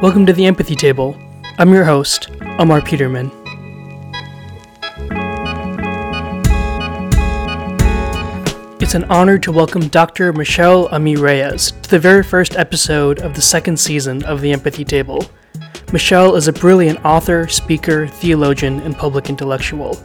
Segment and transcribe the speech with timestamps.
[0.00, 1.16] Welcome to the Empathy Table.
[1.58, 3.32] I'm your host, Amar Peterman.
[8.80, 10.32] It's an honor to welcome Dr.
[10.32, 14.84] Michelle Ami Reyes to the very first episode of the second season of the Empathy
[14.84, 15.28] Table.
[15.92, 19.96] Michelle is a brilliant author, speaker, theologian, and public intellectual.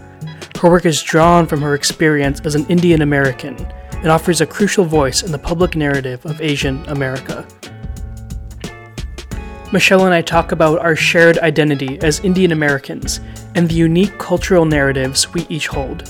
[0.59, 3.55] Her work is drawn from her experience as an Indian American
[3.97, 7.45] and offers a crucial voice in the public narrative of Asian America.
[9.73, 13.21] Michelle and I talk about our shared identity as Indian Americans
[13.55, 16.07] and the unique cultural narratives we each hold.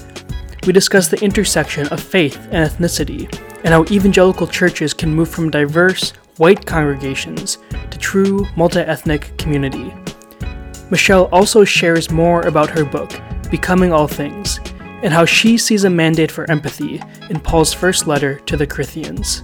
[0.66, 5.50] We discuss the intersection of faith and ethnicity and how evangelical churches can move from
[5.50, 7.58] diverse, white congregations
[7.90, 9.94] to true multi ethnic community.
[10.92, 13.14] Michelle also shares more about her book,
[13.50, 14.60] Becoming All Things,
[15.04, 19.44] and how she sees a mandate for empathy in Paul's first letter to the Corinthians.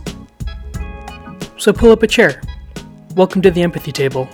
[1.55, 2.41] So pull up a chair.
[3.15, 4.29] Welcome to the Empathy Table.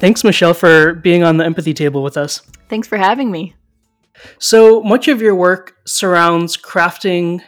[0.00, 2.40] Thanks, Michelle, for being on the Empathy Table with us.
[2.68, 3.54] Thanks for having me.
[4.38, 7.40] So much of your work surrounds crafting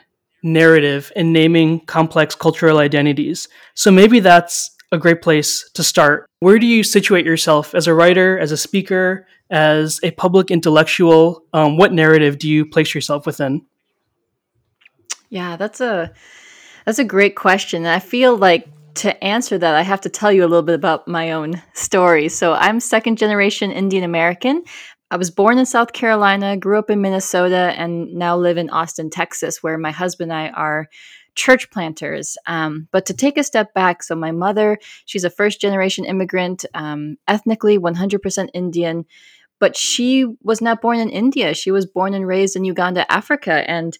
[0.42, 3.48] narrative and naming complex cultural identities.
[3.74, 6.28] So maybe that's a great place to start.
[6.38, 11.44] Where do you situate yourself as a writer, as a speaker, as a public intellectual?
[11.52, 13.66] Um, what narrative do you place yourself within?
[15.28, 16.12] Yeah, that's a
[16.84, 17.84] that's a great question.
[17.84, 21.06] I feel like to answer that, I have to tell you a little bit about
[21.06, 22.28] my own story.
[22.28, 24.62] So, I'm second generation Indian American.
[25.10, 29.08] I was born in South Carolina, grew up in Minnesota, and now live in Austin,
[29.08, 30.88] Texas, where my husband and I are
[31.36, 32.36] church planters.
[32.46, 36.64] Um, but to take a step back, so my mother, she's a first generation immigrant,
[36.74, 39.04] um, ethnically 100% Indian,
[39.60, 41.54] but she was not born in India.
[41.54, 43.68] She was born and raised in Uganda, Africa.
[43.70, 43.96] And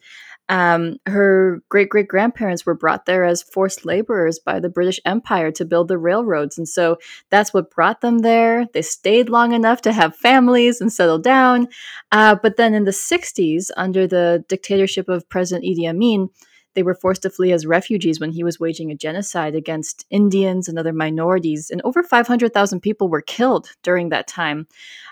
[0.48, 5.50] um, her great great grandparents were brought there as forced laborers by the British Empire
[5.52, 6.56] to build the railroads.
[6.56, 6.98] And so
[7.30, 8.66] that's what brought them there.
[8.72, 11.68] They stayed long enough to have families and settle down.
[12.12, 16.28] Uh, but then in the 60s, under the dictatorship of President Idi Amin,
[16.74, 20.68] they were forced to flee as refugees when he was waging a genocide against Indians
[20.68, 21.70] and other minorities.
[21.70, 24.68] And over 500,000 people were killed during that time.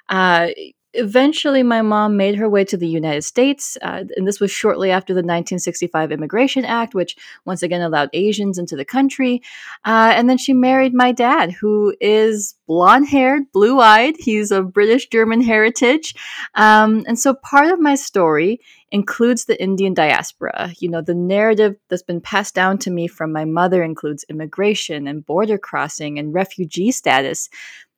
[0.08, 0.48] Uh,
[0.94, 4.90] eventually my mom made her way to the united states uh, and this was shortly
[4.90, 9.42] after the 1965 immigration act which once again allowed asians into the country.
[9.84, 14.72] Uh, and then she married my dad who is blonde haired blue eyed he's of
[14.72, 16.14] british german heritage.
[16.54, 20.72] Um, and so part of my story includes the indian diaspora.
[20.78, 25.06] You know the narrative that's been passed down to me from my mother includes immigration
[25.08, 27.48] and border crossing and refugee status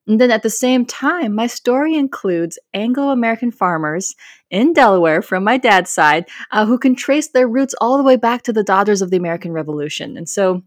[0.06, 4.14] and then at the same time, my story includes Anglo American farmers
[4.50, 8.16] in Delaware from my dad's side uh, who can trace their roots all the way
[8.16, 10.16] back to the daughters of the American Revolution.
[10.16, 10.62] And so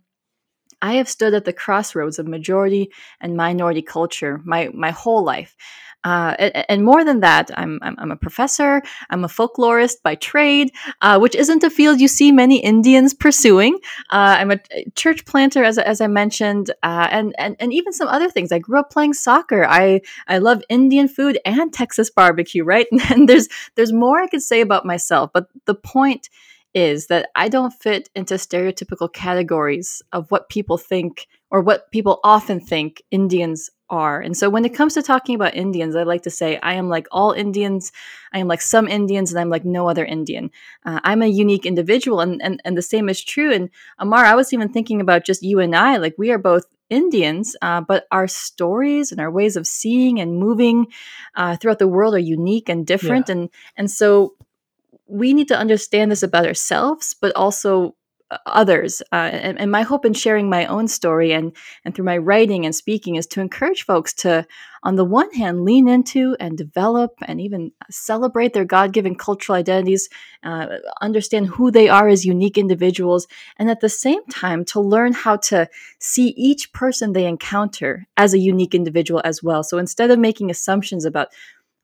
[0.81, 2.91] I have stood at the crossroads of majority
[3.21, 5.55] and minority culture my, my whole life.
[6.03, 10.15] Uh, and, and, more than that, I'm, I'm, I'm, a professor, I'm a folklorist by
[10.15, 10.71] trade,
[11.01, 13.75] uh, which isn't a field you see many Indians pursuing.
[14.09, 14.59] Uh, I'm a
[14.95, 18.53] church planter, as, as I mentioned, uh, and, and, and even some other things.
[18.53, 19.65] I grew up playing soccer.
[19.65, 22.87] I, I love Indian food and Texas barbecue, right?
[23.09, 26.29] And there's, there's more I could say about myself, but the point
[26.73, 32.19] is that I don't fit into stereotypical categories of what people think or what people
[32.23, 34.21] often think Indians are.
[34.21, 36.89] And so when it comes to talking about Indians, I like to say I am
[36.89, 37.91] like all Indians,
[38.33, 40.51] I am like some Indians, and I'm like no other Indian.
[40.85, 43.51] Uh, I'm a unique individual, and, and, and the same is true.
[43.51, 46.65] And Amar, I was even thinking about just you and I, like we are both
[46.89, 50.87] Indians, uh, but our stories and our ways of seeing and moving
[51.35, 53.29] uh, throughout the world are unique and different.
[53.29, 53.33] Yeah.
[53.35, 54.35] And, and so
[55.07, 57.95] we need to understand this about ourselves, but also
[58.45, 59.01] others.
[59.11, 62.65] Uh, and, and, my hope in sharing my own story and and through my writing
[62.65, 64.45] and speaking is to encourage folks to,
[64.83, 69.55] on the one hand, lean into and develop and even celebrate their God given cultural
[69.57, 70.09] identities,
[70.43, 70.67] uh,
[71.01, 75.37] understand who they are as unique individuals, and at the same time to learn how
[75.37, 75.67] to
[75.99, 79.63] see each person they encounter as a unique individual as well.
[79.63, 81.29] So instead of making assumptions about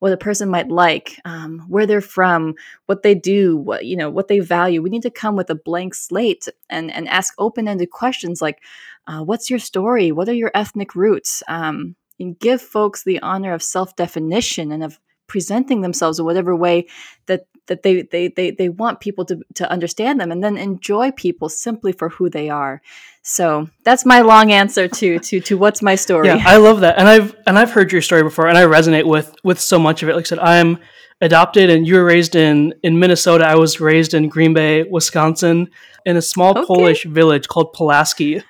[0.06, 2.54] what a person might like, um, where they're from,
[2.86, 4.80] what they do, what you know, what they value.
[4.80, 8.62] We need to come with a blank slate and and ask open-ended questions like,
[9.08, 10.12] uh, "What's your story?
[10.12, 15.00] What are your ethnic roots?" Um, and give folks the honor of self-definition and of
[15.28, 16.88] presenting themselves in whatever way
[17.26, 21.12] that that they they they, they want people to, to understand them and then enjoy
[21.12, 22.82] people simply for who they are.
[23.22, 26.28] So that's my long answer to to to what's my story.
[26.28, 26.98] Yeah i love that.
[26.98, 30.04] And i've and i've heard your story before and i resonate with with so much
[30.04, 30.16] of it.
[30.16, 30.80] Like i said i'm
[31.22, 33.46] adopted and you were raised in in minnesota.
[33.46, 35.70] I was raised in green bay wisconsin
[36.06, 36.66] in a small okay.
[36.66, 38.42] polish village called pulaski.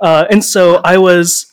[0.00, 1.52] Uh, and so i was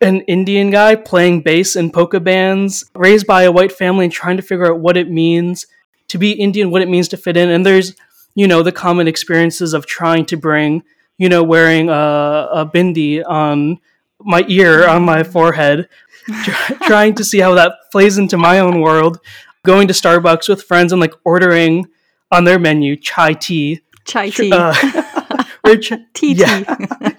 [0.00, 4.36] an Indian guy playing bass in polka bands, raised by a white family and trying
[4.36, 5.66] to figure out what it means
[6.08, 7.48] to be Indian, what it means to fit in.
[7.50, 7.94] And there's,
[8.34, 10.82] you know, the common experiences of trying to bring,
[11.18, 13.78] you know, wearing a, a bindi on
[14.20, 15.88] my ear, on my forehead,
[16.82, 19.20] trying to see how that plays into my own world,
[19.64, 21.86] going to Starbucks with friends and like ordering
[22.30, 23.80] on their menu chai tea.
[24.04, 24.52] Chai tea.
[24.52, 24.74] Uh,
[25.66, 27.12] or ch- tea yeah.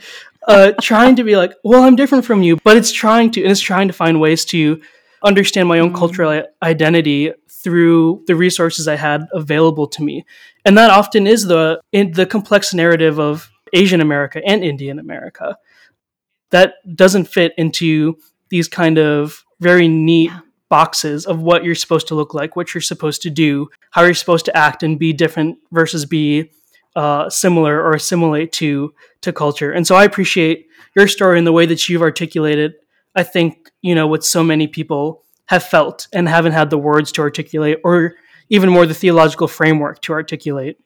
[0.48, 3.52] Uh, trying to be like, well, I'm different from you, but it's trying to, and
[3.52, 4.82] it's trying to find ways to
[5.24, 5.96] understand my own mm.
[5.96, 10.26] cultural identity through the resources I had available to me.
[10.64, 15.58] And that often is the in the complex narrative of Asian America and Indian America
[16.52, 18.18] that doesn't fit into
[18.50, 20.40] these kind of very neat yeah.
[20.70, 24.14] boxes of what you're supposed to look like, what you're supposed to do, how you're
[24.14, 26.52] supposed to act and be different versus be
[26.96, 29.72] uh, similar or assimilate to to culture.
[29.72, 32.74] And so I appreciate your story and the way that you've articulated.
[33.16, 37.12] I think you know what so many people have felt and haven't had the words
[37.14, 38.16] to articulate, or
[38.50, 40.78] even more the theological framework to articulate.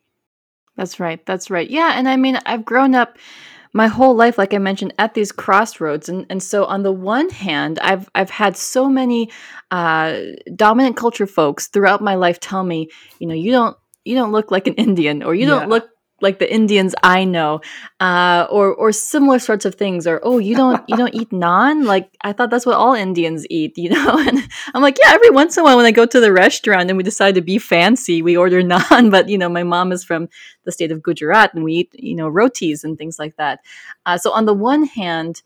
[0.78, 1.24] That's right.
[1.26, 1.70] That's right.
[1.70, 3.18] Yeah, and I mean, I've grown up
[3.74, 7.30] my whole life, like I mentioned, at these crossroads, and and so on the one
[7.30, 9.32] hand, I've I've had so many
[9.70, 10.18] uh,
[10.56, 12.90] dominant culture folks throughout my life tell me,
[13.20, 15.60] you know, you don't you don't look like an Indian, or you yeah.
[15.60, 15.90] don't look
[16.22, 17.62] like the Indians I know,
[18.00, 21.86] uh, or or similar sorts of things, or oh you don't you don't eat naan
[21.86, 24.18] like I thought that's what all Indians eat, you know?
[24.28, 24.40] And
[24.74, 26.98] I'm like, yeah, every once in a while when I go to the restaurant and
[26.98, 30.30] we decide to be fancy, we order naan, but you know my mom is from
[30.64, 33.60] the state of Gujarat and we eat you know rotis and things like that.
[34.06, 35.42] Uh, so on the one hand,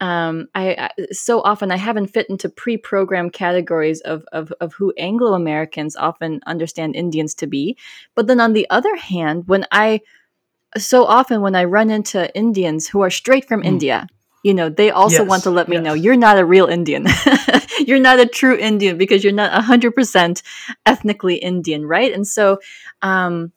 [0.00, 4.92] um, I, I, so often I haven't fit into pre-programmed categories of, of of who
[4.98, 7.76] Anglo Americans often understand Indians to be.
[8.14, 10.02] But then on the other hand, when I
[10.76, 13.66] so often when I run into Indians who are straight from mm.
[13.66, 14.06] India,
[14.42, 15.84] you know, they also yes, want to let me yes.
[15.84, 17.06] know you're not a real Indian.
[17.80, 20.42] you're not a true Indian because you're not 100%
[20.84, 22.12] ethnically Indian, right?
[22.12, 22.58] And so
[23.02, 23.50] um,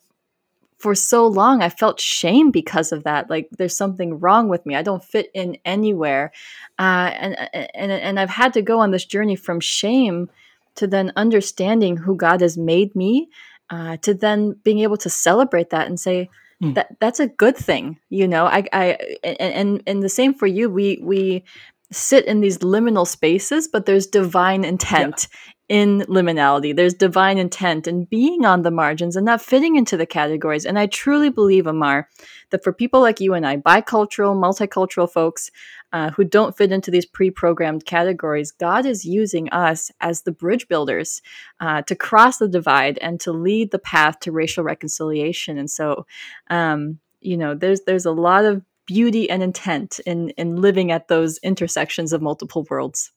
[0.80, 4.76] for so long i felt shame because of that like there's something wrong with me
[4.76, 6.32] i don't fit in anywhere
[6.80, 10.30] uh, and, and and i've had to go on this journey from shame
[10.76, 13.30] to then understanding who god has made me
[13.70, 16.30] uh, to then being able to celebrate that and say
[16.64, 16.74] mm.
[16.74, 20.48] that that's a good thing you know i i and, and and the same for
[20.48, 21.44] you we we
[21.92, 25.28] sit in these liminal spaces but there's divine intent
[25.70, 26.76] in liminality.
[26.76, 30.66] There's divine intent and being on the margins and not fitting into the categories.
[30.66, 32.10] And I truly believe, Amar,
[32.50, 35.52] that for people like you and I, bicultural, multicultural folks
[35.94, 40.32] uh, who don't fit into these pre programmed categories, God is using us as the
[40.32, 41.22] bridge builders
[41.60, 45.60] uh, to cross the divide and to lead the path to racial reconciliation.
[45.60, 46.08] And so,
[46.50, 51.10] um, you know, there's there's a lot of beauty and intent in in living at
[51.10, 53.12] those intersections of multiple worlds.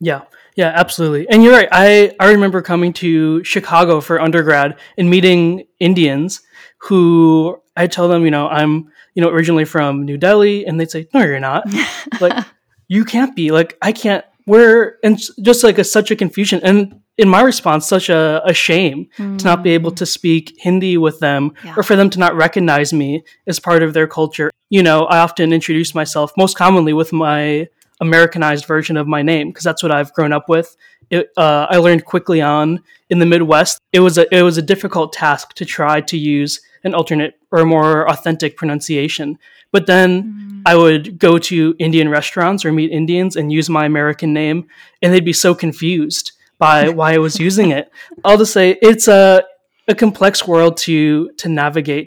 [0.00, 0.22] Yeah,
[0.56, 1.28] yeah, absolutely.
[1.28, 1.68] And you're right.
[1.72, 6.42] I, I remember coming to Chicago for undergrad and meeting Indians
[6.78, 10.90] who I tell them, you know, I'm, you know, originally from New Delhi, and they'd
[10.90, 11.64] say, no, you're not.
[12.20, 12.44] like,
[12.88, 13.50] you can't be.
[13.50, 14.24] Like, I can't.
[14.46, 16.60] We're and just like a, such a confusion.
[16.62, 19.38] And in my response, such a, a shame mm.
[19.38, 21.74] to not be able to speak Hindi with them yeah.
[21.76, 24.50] or for them to not recognize me as part of their culture.
[24.68, 27.68] You know, I often introduce myself most commonly with my
[28.04, 30.76] Americanized version of my name because that's what I've grown up with.
[31.10, 33.78] It, uh, I learned quickly on in the Midwest.
[33.92, 37.64] It was a it was a difficult task to try to use an alternate or
[37.64, 39.38] more authentic pronunciation.
[39.72, 40.62] But then mm.
[40.66, 44.68] I would go to Indian restaurants or meet Indians and use my American name,
[45.02, 47.90] and they'd be so confused by why I was using it.
[48.24, 49.44] I'll just say it's a
[49.88, 52.06] a complex world to to navigate.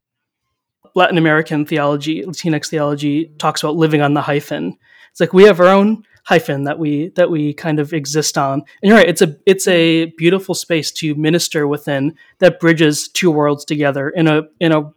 [0.96, 4.76] Latin American theology, Latinx theology talks about living on the hyphen,
[5.18, 8.60] it's like we have our own hyphen that we that we kind of exist on.
[8.60, 13.32] And you're right, it's a it's a beautiful space to minister within that bridges two
[13.32, 14.92] worlds together in a in a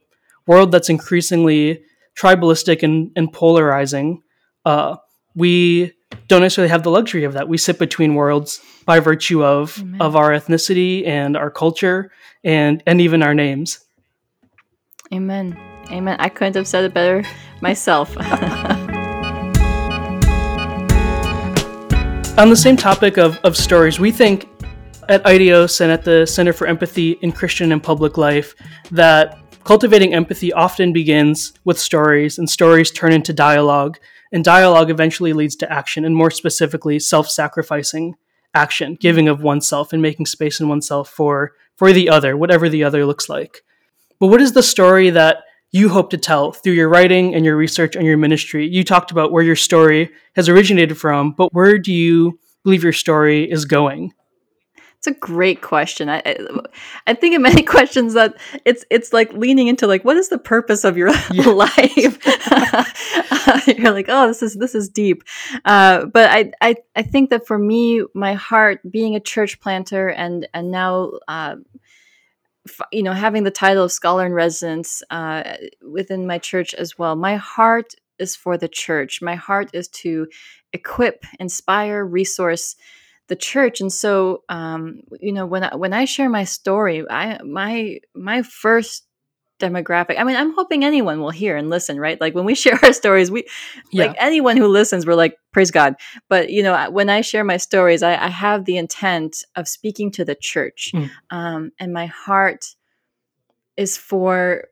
[0.47, 1.83] world that's increasingly
[2.19, 4.23] tribalistic and, and polarizing.
[4.67, 4.97] Uh,
[5.35, 5.95] we
[6.29, 7.49] don't necessarily have the luxury of that.
[7.49, 10.03] We sit between worlds by virtue of Amen.
[10.03, 12.13] of our ethnicity and our culture
[12.45, 13.81] and and even our names.
[15.15, 15.59] Amen.
[15.91, 16.17] Amen.
[16.21, 17.25] I couldn't have said it better
[17.63, 18.15] myself.
[22.41, 24.49] On the same topic of, of stories, we think
[25.11, 28.55] at IDEOS and at the Center for Empathy in Christian and Public Life
[28.91, 33.99] that cultivating empathy often begins with stories, and stories turn into dialogue,
[34.33, 38.15] and dialogue eventually leads to action, and more specifically, self sacrificing
[38.55, 42.83] action, giving of oneself and making space in oneself for, for the other, whatever the
[42.83, 43.61] other looks like.
[44.19, 47.57] But what is the story that you hope to tell through your writing and your
[47.57, 48.67] research and your ministry.
[48.67, 52.93] You talked about where your story has originated from, but where do you believe your
[52.93, 54.13] story is going?
[55.01, 56.11] It's a great question.
[56.11, 56.23] I,
[57.07, 58.37] I think in many questions that
[58.67, 61.47] it's it's like leaning into like what is the purpose of your yeah.
[61.47, 61.97] life?
[63.79, 65.23] You're like, oh, this is this is deep.
[65.65, 70.09] Uh, but I, I I think that for me, my heart, being a church planter,
[70.09, 71.13] and and now.
[71.27, 71.57] Uh,
[72.93, 77.17] you know, having the title of scholar in residence uh, within my church as well,
[77.17, 79.23] my heart is for the church.
[79.23, 80.27] My heart is to
[80.73, 82.77] equip, inspire, resource
[83.29, 87.41] the church and so um, you know when I, when I share my story I
[87.45, 89.07] my my first
[89.61, 92.79] demographic I mean I'm hoping anyone will hear and listen right like when we share
[92.83, 93.47] our stories we
[93.93, 94.07] yeah.
[94.07, 95.95] like anyone who listens we're like praise God
[96.29, 100.11] but you know when I share my stories I, I have the intent of speaking
[100.13, 101.11] to the church mm.
[101.31, 102.75] um, and my heart
[103.77, 104.65] is for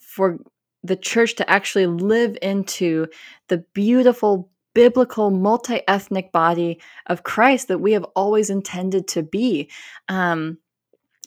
[0.00, 0.38] for
[0.84, 3.06] the church to actually live into
[3.48, 9.68] the beautiful biblical, multi ethnic body of Christ that we have always intended to be.
[10.08, 10.58] Um,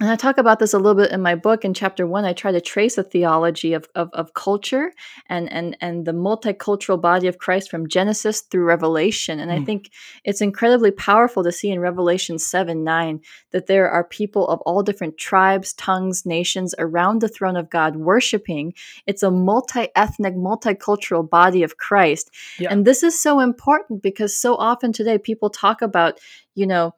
[0.01, 1.63] and I talk about this a little bit in my book.
[1.63, 4.91] In chapter one, I try to trace a theology of, of, of, culture
[5.29, 9.39] and, and, and the multicultural body of Christ from Genesis through Revelation.
[9.39, 9.61] And mm.
[9.61, 9.91] I think
[10.23, 14.81] it's incredibly powerful to see in Revelation 7 9 that there are people of all
[14.81, 18.73] different tribes, tongues, nations around the throne of God worshiping.
[19.05, 22.31] It's a multi ethnic, multicultural body of Christ.
[22.57, 22.69] Yeah.
[22.71, 26.19] And this is so important because so often today people talk about,
[26.55, 26.95] you know,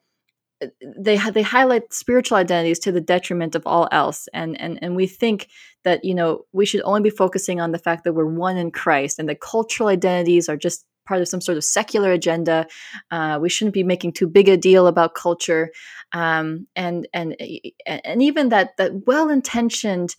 [0.97, 4.27] they they highlight spiritual identities to the detriment of all else.
[4.33, 5.49] And and and we think
[5.83, 8.71] that you know we should only be focusing on the fact that we're one in
[8.71, 12.65] Christ and that cultural identities are just part of some sort of secular agenda.
[13.11, 15.71] Uh, we shouldn't be making too big a deal about culture.
[16.13, 17.35] Um, and and
[17.85, 20.15] and even that that well-intentioned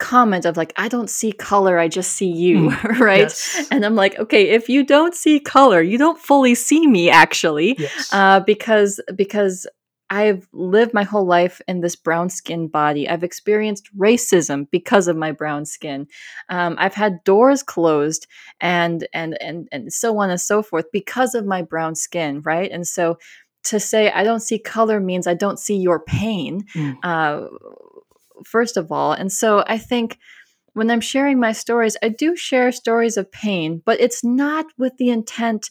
[0.00, 3.68] comment of like i don't see color i just see you mm, right yes.
[3.70, 7.76] and i'm like okay if you don't see color you don't fully see me actually
[7.78, 8.12] yes.
[8.12, 9.66] uh, because because
[10.08, 15.16] i've lived my whole life in this brown skin body i've experienced racism because of
[15.16, 16.06] my brown skin
[16.48, 18.26] um, i've had doors closed
[18.58, 22.72] and and and and so on and so forth because of my brown skin right
[22.72, 23.18] and so
[23.62, 26.64] to say I don't see color means I don't see your pain.
[26.74, 26.96] Mm.
[27.02, 27.48] Uh,
[28.44, 29.12] first of all.
[29.12, 30.18] And so I think
[30.74, 34.96] when I'm sharing my stories, I do share stories of pain, but it's not with
[34.98, 35.70] the intent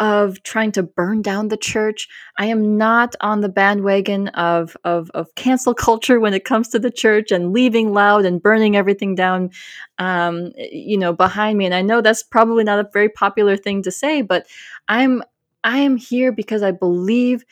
[0.00, 2.08] of trying to burn down the church.
[2.38, 6.78] I am not on the bandwagon of, of, of cancel culture when it comes to
[6.78, 9.50] the church and leaving loud and burning everything down,
[9.98, 11.66] um, you know, behind me.
[11.66, 14.46] And I know that's probably not a very popular thing to say, but
[14.88, 15.22] I'm
[15.62, 17.44] I am here because I believe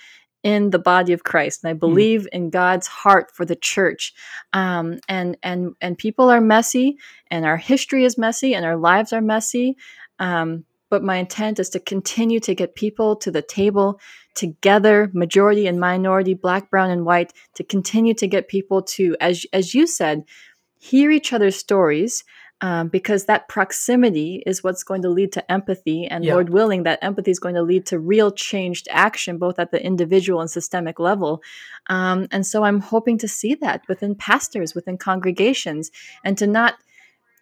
[0.49, 1.81] in the body of Christ, and I hmm.
[1.81, 2.29] believe mm.
[2.33, 4.15] in God's heart for the church.
[4.55, 6.97] Um, and and and people are messy,
[7.31, 9.77] and our history is messy, and our lives are messy.
[10.19, 14.01] Um, but my intent is to continue to get people to the table
[14.35, 19.45] together, majority and minority, black, brown, and white, to continue to get people to, as
[19.53, 20.25] as you said,
[20.81, 22.25] hear each other's stories
[22.61, 26.07] um, because that proximity is what's going to lead to empathy.
[26.07, 26.35] And yeah.
[26.35, 29.85] Lord willing, that empathy is going to lead to real changed action, both at the
[29.85, 31.43] individual and systemic level.
[31.89, 35.91] Um, and so I'm hoping to see that within pastors, within congregations,
[36.25, 36.75] and to not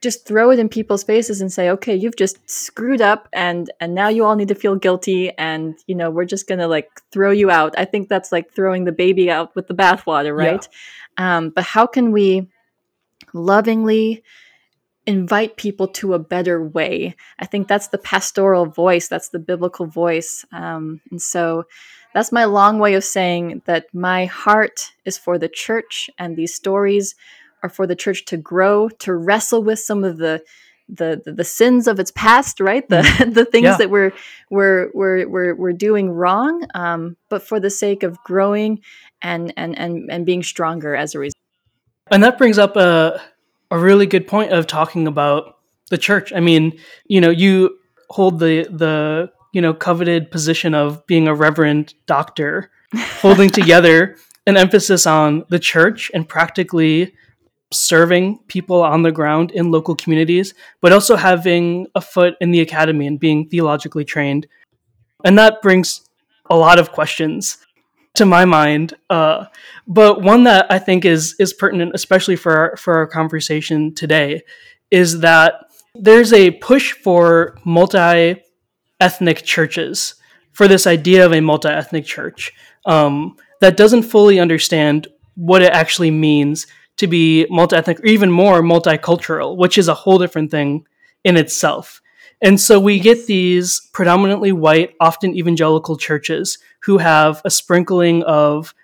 [0.02, 3.94] just throw it in people's faces and say okay you've just screwed up and and
[3.94, 7.30] now you all need to feel guilty and you know we're just gonna like throw
[7.30, 10.68] you out i think that's like throwing the baby out with the bathwater right
[11.18, 11.38] yeah.
[11.38, 12.46] um, but how can we
[13.32, 14.22] lovingly
[15.06, 17.14] invite people to a better way.
[17.38, 20.44] I think that's the pastoral voice, that's the biblical voice.
[20.52, 21.64] Um, and so
[22.12, 26.54] that's my long way of saying that my heart is for the church, and these
[26.54, 27.14] stories
[27.62, 30.42] are for the church to grow, to wrestle with some of the
[30.88, 32.88] the, the, the sins of its past, right?
[32.88, 33.34] The mm.
[33.34, 33.76] the things yeah.
[33.76, 34.12] that we're,
[34.50, 38.80] we're we're we're we're doing wrong, um, but for the sake of growing
[39.20, 41.36] and and and and being stronger as a result.
[42.10, 43.20] And that brings up a
[43.70, 45.58] a really good point of talking about
[45.90, 46.32] the church.
[46.32, 47.78] I mean, you know, you
[48.10, 54.56] hold the the you know coveted position of being a reverend doctor, holding together an
[54.56, 57.14] emphasis on the church and practically
[57.72, 62.60] serving people on the ground in local communities, but also having a foot in the
[62.60, 64.46] academy and being theologically trained.
[65.24, 66.02] And that brings
[66.48, 67.58] a lot of questions
[68.16, 68.94] to my mind.
[69.08, 69.46] Uh,
[69.86, 74.42] but one that I think is is pertinent, especially for our, for our conversation today,
[74.90, 78.42] is that there's a push for multi
[79.00, 80.14] ethnic churches,
[80.52, 82.52] for this idea of a multi ethnic church
[82.86, 88.62] um, that doesn't fully understand what it actually means to be multi-ethnic or even more
[88.62, 90.86] multicultural, which is a whole different thing
[91.24, 92.00] in itself.
[92.42, 98.74] And so we get these predominantly white, often evangelical churches who have a sprinkling of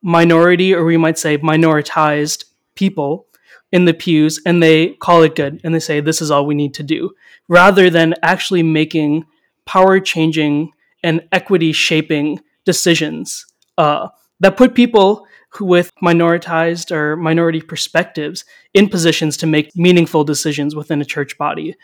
[0.00, 3.26] minority, or we might say minoritized people
[3.70, 6.54] in the pews, and they call it good and they say, this is all we
[6.54, 7.10] need to do,
[7.48, 9.24] rather than actually making
[9.64, 13.46] power changing and equity shaping decisions
[13.78, 14.08] uh,
[14.40, 15.26] that put people
[15.60, 21.76] with minoritized or minority perspectives in positions to make meaningful decisions within a church body.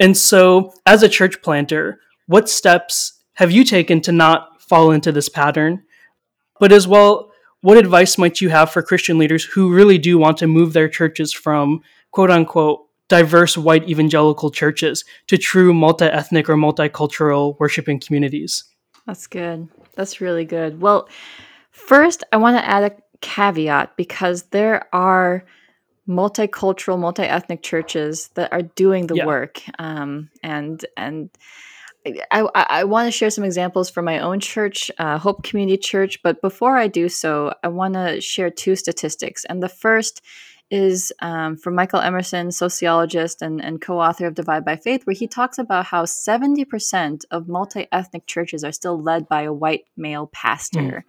[0.00, 5.12] And so, as a church planter, what steps have you taken to not fall into
[5.12, 5.82] this pattern?
[6.58, 10.36] But as well, what advice might you have for Christian leaders who really do want
[10.38, 16.48] to move their churches from quote unquote diverse white evangelical churches to true multi ethnic
[16.48, 18.64] or multicultural worshiping communities?
[19.06, 19.68] That's good.
[19.94, 20.80] That's really good.
[20.80, 21.08] Well,
[21.70, 25.44] first, I want to add a caveat because there are
[26.08, 29.26] multicultural, multi-ethnic churches that are doing the yeah.
[29.26, 31.30] work, um, and and
[32.06, 35.78] I, I, I want to share some examples from my own church, uh, Hope Community
[35.78, 36.22] Church.
[36.22, 39.44] But before I do so, I want to share two statistics.
[39.46, 40.20] And the first
[40.70, 45.14] is um, from Michael Emerson, sociologist and, and co author of Divide by Faith, where
[45.14, 49.84] he talks about how 70% of multi ethnic churches are still led by a white
[49.96, 51.04] male pastor.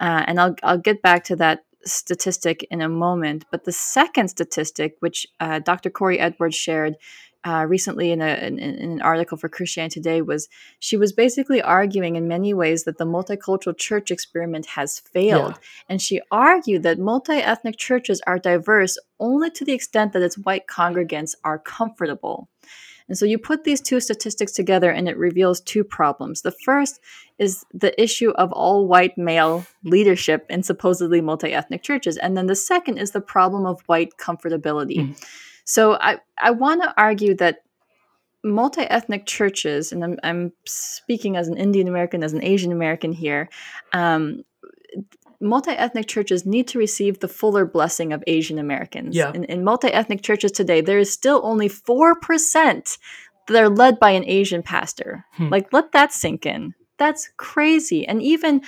[0.00, 0.06] Mm.
[0.06, 3.44] Uh, and I'll, I'll get back to that statistic in a moment.
[3.50, 5.90] But the second statistic, which uh, Dr.
[5.90, 6.96] Korie Edwards shared
[7.44, 10.48] uh, recently in, a, in, in, an article for Christianity Today, was
[10.80, 15.52] she was basically arguing in many ways that the multicultural church experiment has failed.
[15.52, 15.68] Yeah.
[15.88, 20.36] And she argued that multi ethnic churches are diverse only to the extent that its
[20.36, 22.48] white congregants are comfortable.
[23.08, 26.42] And so you put these two statistics together and it reveals two problems.
[26.42, 27.00] The first
[27.38, 32.16] is the issue of all white male leadership in supposedly multi ethnic churches.
[32.16, 34.98] And then the second is the problem of white comfortability.
[34.98, 35.24] Mm.
[35.64, 37.62] So I, I want to argue that
[38.42, 43.12] multi ethnic churches, and I'm, I'm, speaking as an Indian American, as an Asian American
[43.12, 43.48] here,
[43.92, 44.44] um,
[45.40, 49.16] multi ethnic churches need to receive the fuller blessing of Asian Americans.
[49.16, 49.32] Yeah.
[49.32, 52.98] In, in multi ethnic churches today, there is still only 4%
[53.48, 55.24] that are led by an Asian pastor.
[55.32, 55.48] Hmm.
[55.48, 56.74] Like, let that sink in.
[56.98, 58.06] That's crazy.
[58.06, 58.62] And even,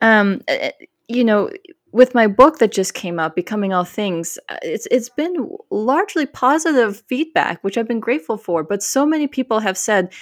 [0.00, 1.50] um, eh, eh, you know,
[1.92, 6.26] with my book that just came out, Becoming All Things, uh, it's it's been largely
[6.26, 8.62] positive feedback, which I've been grateful for.
[8.64, 10.12] But so many people have said,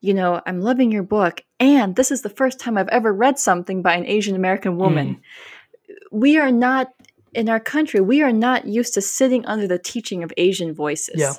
[0.00, 3.38] you know, I'm loving your book, and this is the first time I've ever read
[3.38, 5.16] something by an Asian American woman.
[5.16, 5.96] Mm.
[6.12, 6.92] We are not
[7.34, 8.00] in our country.
[8.00, 11.20] We are not used to sitting under the teaching of Asian voices.
[11.20, 11.34] Yeah.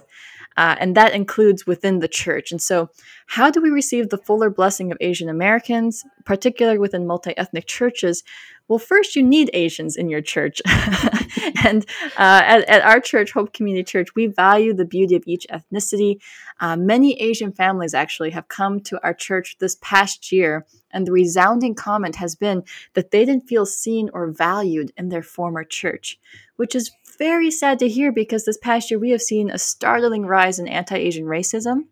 [0.57, 2.51] Uh, and that includes within the church.
[2.51, 2.89] And so,
[3.27, 8.23] how do we receive the fuller blessing of Asian Americans, particularly within multi ethnic churches?
[8.67, 10.61] Well, first, you need Asians in your church.
[11.63, 11.85] and
[12.17, 16.19] uh, at, at, our church, Hope Community Church, we value the beauty of each ethnicity.
[16.59, 21.13] Uh, many Asian families actually have come to our church this past year, and the
[21.13, 26.19] resounding comment has been that they didn't feel seen or valued in their former church,
[26.57, 30.25] which is very sad to hear because this past year we have seen a startling
[30.25, 31.85] rise in anti Asian racism.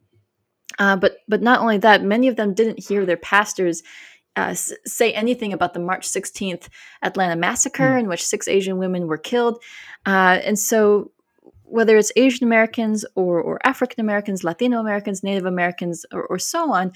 [0.77, 3.83] Uh, but but not only that, many of them didn't hear their pastors
[4.35, 6.67] uh, say anything about the March 16th
[7.01, 8.01] Atlanta massacre, mm.
[8.01, 9.61] in which six Asian women were killed.
[10.05, 11.11] Uh, and so,
[11.63, 16.73] whether it's Asian Americans or, or African Americans, Latino Americans, Native Americans, or, or so
[16.73, 16.91] on,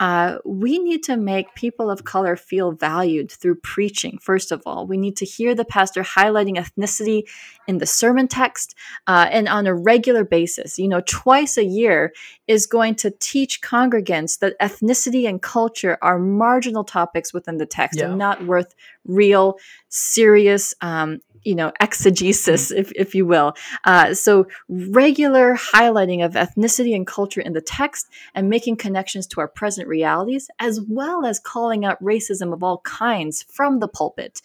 [0.00, 4.86] uh, we need to make people of color feel valued through preaching, first of all.
[4.86, 7.28] We need to hear the pastor highlighting ethnicity
[7.68, 8.74] in the sermon text
[9.06, 10.78] uh, and on a regular basis.
[10.78, 12.14] You know, twice a year
[12.48, 18.00] is going to teach congregants that ethnicity and culture are marginal topics within the text
[18.00, 18.06] yeah.
[18.06, 19.58] and not worth real,
[19.90, 22.80] serious, um, you know exegesis mm-hmm.
[22.80, 23.54] if, if you will.
[23.84, 29.40] Uh, so regular highlighting of ethnicity and culture in the text and making connections to
[29.40, 34.40] our present realities as well as calling out racism of all kinds from the pulpit.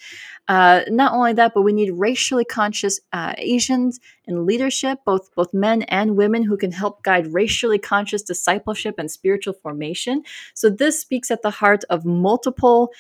[0.48, 5.54] Uh, not only that but we need racially conscious uh, asians in leadership both both
[5.54, 10.24] men and women who can help guide racially conscious discipleship and spiritual formation.
[10.54, 12.92] So this speaks at the heart of multiple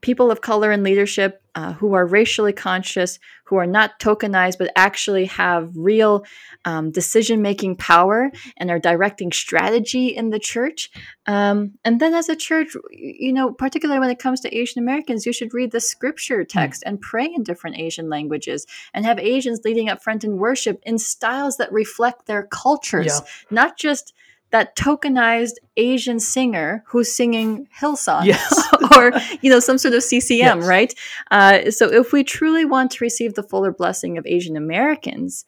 [0.00, 4.70] people of color in leadership uh, who are racially conscious, who are not tokenized, but
[4.76, 6.24] actually have real
[6.64, 10.90] um, decision making power and are directing strategy in the church.
[11.26, 15.26] Um, and then, as a church, you know, particularly when it comes to Asian Americans,
[15.26, 16.58] you should read the scripture hmm.
[16.58, 20.80] text and pray in different Asian languages and have Asians leading up front in worship
[20.84, 23.26] in styles that reflect their cultures, yeah.
[23.50, 24.12] not just
[24.50, 28.68] that tokenized Asian singer who's singing Hillsong Yes.
[28.96, 30.66] or you know some sort of CCM, Yes.
[30.66, 30.94] right?
[31.30, 35.44] Uh, so if we truly want to receive the fuller blessing of Asian Americans,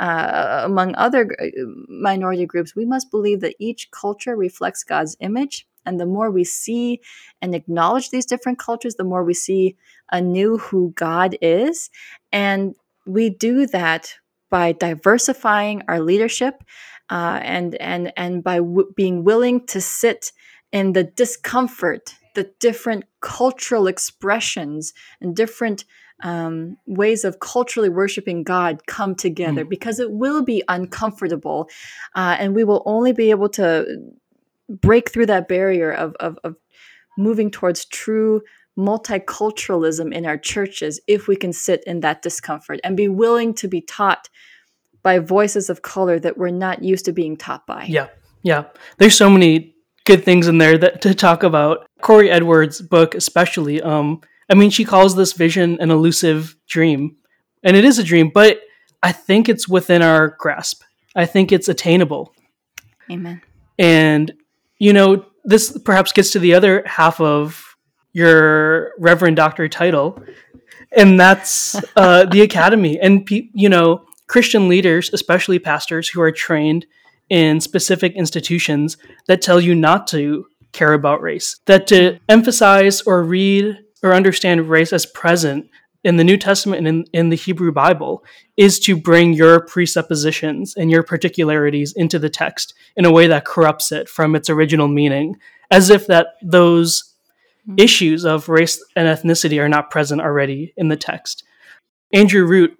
[0.00, 1.46] uh, among other uh,
[1.88, 5.66] minority groups, we must believe that each culture reflects God's image.
[5.84, 7.00] And the more we see
[7.40, 9.76] and acknowledge these different cultures, the more we see
[10.12, 11.90] anew who God is.
[12.30, 12.74] And
[13.06, 14.14] we do that
[14.48, 16.62] by diversifying our leadership
[17.12, 20.32] uh, and, and, and by w- being willing to sit
[20.72, 25.84] in the discomfort, the different cultural expressions and different
[26.24, 29.68] um, ways of culturally worshiping God come together Mm.
[29.68, 31.68] because it will be uncomfortable.
[32.14, 33.66] Uh, and we will only be able to
[34.68, 36.56] break through that barrier of, of, of
[37.18, 38.40] moving towards true
[38.78, 43.68] multiculturalism in our churches if we can sit in that discomfort and be willing to
[43.68, 44.30] be taught
[45.02, 47.84] by voices of color that we're not used to being taught by.
[47.88, 48.08] Yeah,
[48.42, 48.64] yeah.
[48.98, 51.86] There's so many good things in there that to talk about.
[52.02, 53.80] Korie Edwards' book, especially.
[53.80, 57.16] Um, I mean, she calls this vision an elusive dream,
[57.62, 58.60] and it is a dream, but
[59.02, 60.82] I think it's within our grasp.
[61.14, 62.34] I think it's attainable,
[63.10, 63.42] Amen.
[63.78, 64.32] and
[64.78, 67.76] you know, this perhaps gets to the other half of
[68.12, 70.22] your Reverend Doctor title,
[70.96, 72.98] and that's uh, the academy.
[72.98, 76.86] And pe- you know, Christian leaders, especially pastors, who are trained
[77.28, 83.22] in specific institutions that tell you not to care about race, that to emphasize or
[83.22, 85.68] read or understand race as present
[86.04, 88.24] in the New Testament and in, in the Hebrew Bible
[88.56, 93.44] is to bring your presuppositions and your particularities into the text in a way that
[93.44, 95.36] corrupts it from its original meaning,
[95.70, 97.14] as if that those
[97.66, 97.74] hmm.
[97.78, 101.44] issues of race and ethnicity are not present already in the text.
[102.12, 102.76] Andrew Root,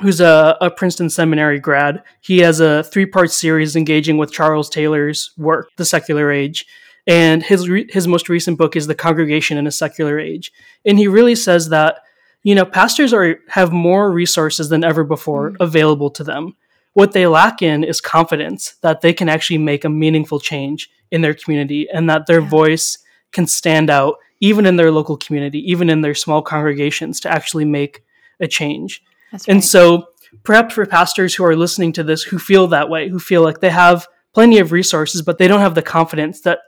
[0.00, 4.68] who's a, a Princeton Seminary grad, he has a three part series engaging with Charles
[4.68, 6.66] Taylor's work, The Secular Age.
[7.06, 10.52] And his, re- his most recent book is The Congregation in a Secular Age.
[10.84, 12.00] And he really says that,
[12.42, 15.56] you know, pastors are have more resources than ever before mm.
[15.60, 16.56] available to them.
[16.92, 21.20] What they lack in is confidence that they can actually make a meaningful change in
[21.20, 22.48] their community and that their Yeah.
[22.48, 22.98] voice
[23.32, 27.64] can stand out even in their local community, even in their small congregations to actually
[27.64, 28.02] make
[28.40, 29.02] a change.
[29.32, 29.64] That's And right.
[29.64, 30.06] so,
[30.44, 33.60] perhaps for pastors who are listening to this who feel that way, who feel like
[33.60, 36.60] they have plenty of resources, but they don't have the confidence that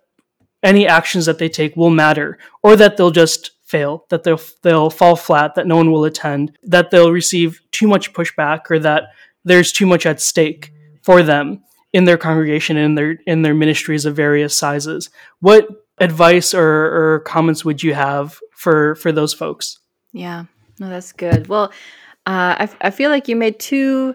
[0.62, 4.90] any actions that they take will matter, or that they'll just fail, that they'll they'll
[4.90, 9.04] fall flat, that no one will attend, that they'll receive too much pushback, or that
[9.44, 10.72] there's too much at stake
[11.02, 15.10] for them in their congregation and in their in their ministries of various sizes.
[15.40, 15.66] What
[15.98, 16.64] advice or,
[17.14, 19.78] or comments would you have for for those folks?
[20.12, 20.44] Yeah,
[20.78, 21.48] no, that's good.
[21.48, 21.72] Well,
[22.26, 24.14] uh, I, I feel like you made two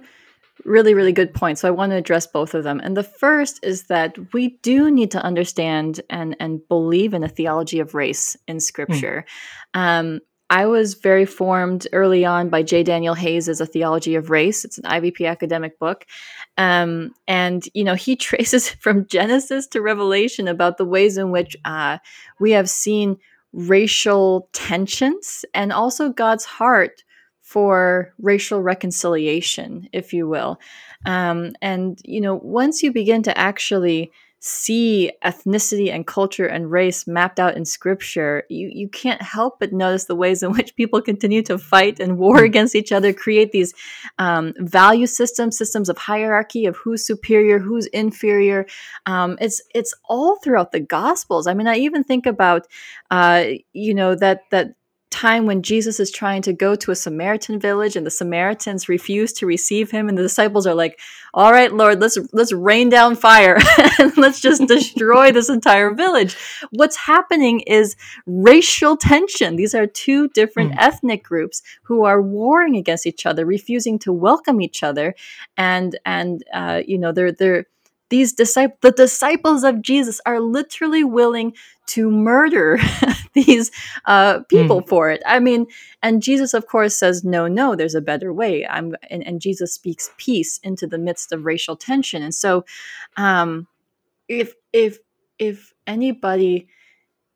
[0.66, 1.62] really, really good points.
[1.62, 2.80] So I want to address both of them.
[2.84, 7.30] And the first is that we do need to understand and, and believe in a
[7.30, 9.26] theology of race in scripture.
[9.74, 12.84] Um, I was very formed early on by J.
[12.84, 14.64] Daniel Hays as a theology of race.
[14.64, 16.06] It's an IVP academic book.
[16.58, 21.56] Um, and, you know, he traces from Genesis to Revelation about the ways in which
[21.66, 21.98] uh,
[22.40, 23.18] we have seen
[23.54, 27.04] racial tensions and also God's heart
[27.48, 30.60] for racial reconciliation, if you will.
[31.06, 37.08] Um, and, you know, once you begin to actually see ethnicity and culture and race
[37.08, 41.02] mapped out in scripture, you, you can't help but notice the ways in which people
[41.02, 43.74] continue to fight and war against each other, create these
[44.20, 48.66] um, value systems, systems of hierarchy of who's superior, who's inferior.
[49.06, 51.48] Um, it's it's all throughout the Gospels.
[51.48, 52.68] I mean, I even think about,
[53.10, 54.74] uh, you know, that that
[55.10, 59.34] time when Jesus is trying to go to a Samaritan village and the Samaritans refuse
[59.34, 61.00] to receive him and the disciples are like,
[61.34, 63.58] "All right, Lord, let's let's rain down fire
[64.00, 66.36] and let's just destroy this entire village."
[66.72, 69.56] What's happening is racial tension.
[69.56, 70.78] These are two different Mm.
[70.80, 75.16] ethnic groups who are warring against each other, refusing to welcome each other,
[75.56, 77.66] and and uh, you know they're they're
[78.10, 81.54] these disciples, the disciples of Jesus, are literally willing
[81.88, 82.80] to murder
[83.34, 83.72] these
[84.06, 85.22] uh, people for it.
[85.26, 85.68] I mean,
[86.04, 89.74] and Jesus, of course, says, "No, no, there's a better way." I'm, and, and Jesus
[89.74, 92.24] speaks peace into the midst of racial tension.
[92.24, 92.66] And so,
[93.18, 93.68] um,
[94.28, 95.00] if if
[95.40, 96.68] if anybody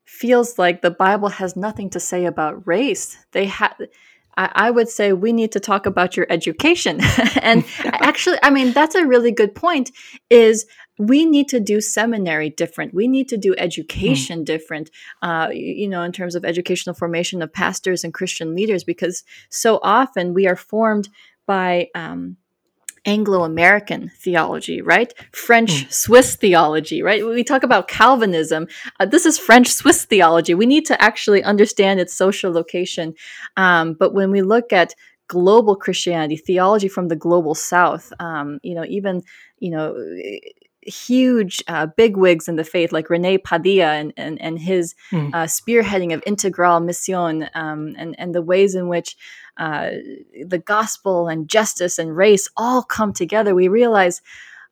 [0.06, 3.76] feels like the Bible has nothing to say about race, they have.
[4.38, 7.00] I would say we need to talk about your education.
[7.41, 9.91] and actually, I mean, that's a really good point.
[10.30, 10.65] Is
[10.98, 12.94] we need to do seminary different.
[12.94, 14.46] We need to do education mm.
[14.46, 14.91] different,
[15.22, 19.80] uh, you know, in terms of educational formation of pastors and Christian leaders, because so
[19.82, 21.10] often we are formed
[21.48, 22.38] by um,
[23.06, 25.14] Anglo American theology, right?
[25.32, 25.92] French mm.
[25.92, 27.26] Swiss theology, right?
[27.26, 28.68] we talk about Calvinism,
[29.00, 30.54] uh, this is French Swiss theology.
[30.54, 33.16] We need to actually understand its social location.
[33.58, 34.94] Um, but when we look at
[35.28, 39.24] global Christianity, theology from the global South, um, you know, even,
[39.60, 39.96] you know,
[40.82, 45.34] huge uh, bigwigs in the faith, like Rene Padilla and, and, and his mm.
[45.34, 49.15] uh, spearheading of Integral Mission um, and, and the ways in which
[49.58, 49.91] uh,
[50.46, 54.22] the gospel and justice and race all come together, we realize,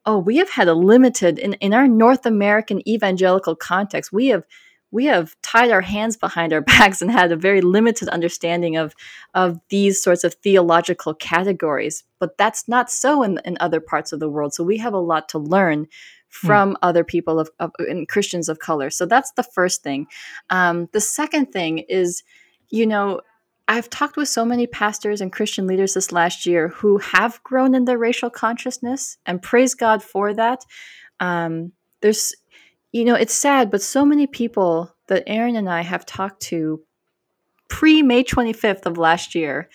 [0.06, 4.46] oh, we have had a limited, in, in our North American evangelical context, we have
[4.92, 8.96] we have tied our hands behind our backs and had a very limited understanding of
[9.34, 14.20] of these sorts of theological categories but that's not so in, in other parts of
[14.20, 15.88] the world so we have a lot to learn
[16.28, 16.78] from mm.
[16.82, 20.08] other people of, of and christians of color so that's the first thing
[20.50, 22.24] um, the second thing is
[22.70, 23.22] you know
[23.72, 27.76] I've talked with so many pastors and Christian leaders this last year who have grown
[27.76, 30.66] in their racial consciousness and praise God for that.
[31.20, 32.34] Um, there's
[32.92, 36.82] you know, it's sad, but so many people that Aaron and I have talked to
[37.68, 39.70] pre May 25th of last year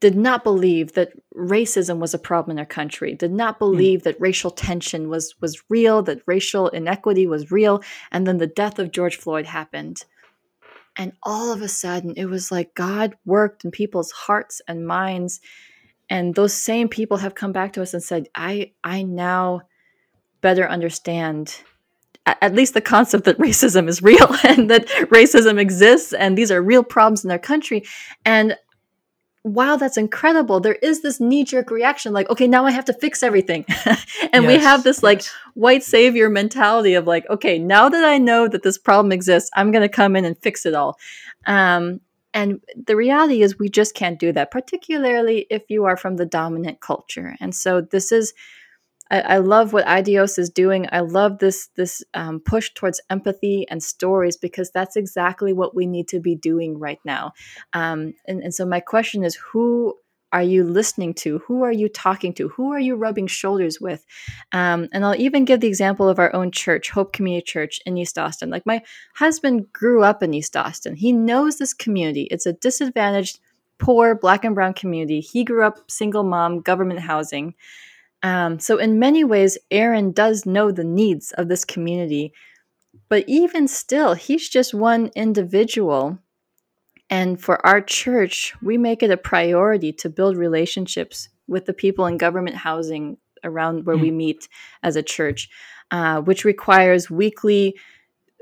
[0.00, 3.58] did not believe that racism was a problem in our country did not hmm.
[3.60, 4.02] believe mm.
[4.04, 8.78] that racial tension was was real that racial inequity was real and then the death
[8.78, 10.04] of george floyd happened
[10.96, 15.40] and all of a sudden it was like god worked in people's hearts and minds
[16.08, 19.60] and those same people have come back to us and said i i now
[20.40, 21.62] better understand
[22.26, 26.62] at least the concept that racism is real and that racism exists and these are
[26.62, 27.84] real problems in our country.
[28.24, 28.56] And
[29.42, 32.92] while that's incredible, there is this knee jerk reaction like, okay, now I have to
[32.92, 33.64] fix everything.
[33.86, 35.22] and yes, we have this like
[35.54, 39.70] white savior mentality of like, okay, now that I know that this problem exists, I'm
[39.70, 40.98] going to come in and fix it all.
[41.46, 42.00] Um,
[42.32, 46.26] and the reality is, we just can't do that, particularly if you are from the
[46.26, 47.34] dominant culture.
[47.40, 48.34] And so this is
[49.10, 50.86] I, I love what IDEOS is doing.
[50.92, 55.86] I love this this um, push towards empathy and stories because that's exactly what we
[55.86, 57.32] need to be doing right now.
[57.72, 59.96] Um, and, and so my question is, who
[60.32, 61.38] are you listening to?
[61.40, 62.48] Who are you talking to?
[62.50, 64.06] Who are you rubbing shoulders with?
[64.52, 67.96] Um, and I'll even give the example of our own church, Hope Community Church in
[67.96, 68.48] East Austin.
[68.50, 68.82] Like my
[69.16, 70.94] husband grew up in East Austin.
[70.94, 72.28] He knows this community.
[72.30, 73.40] It's a disadvantaged,
[73.78, 75.20] poor black and brown community.
[75.20, 77.54] He grew up single mom, government housing.
[78.22, 82.32] Um, so, in many ways, Aaron does know the needs of this community,
[83.08, 86.18] but even still, he's just one individual.
[87.08, 92.06] And for our church, we make it a priority to build relationships with the people
[92.06, 94.02] in government housing around where mm.
[94.02, 94.48] we meet
[94.82, 95.48] as a church,
[95.90, 97.74] uh, which requires weekly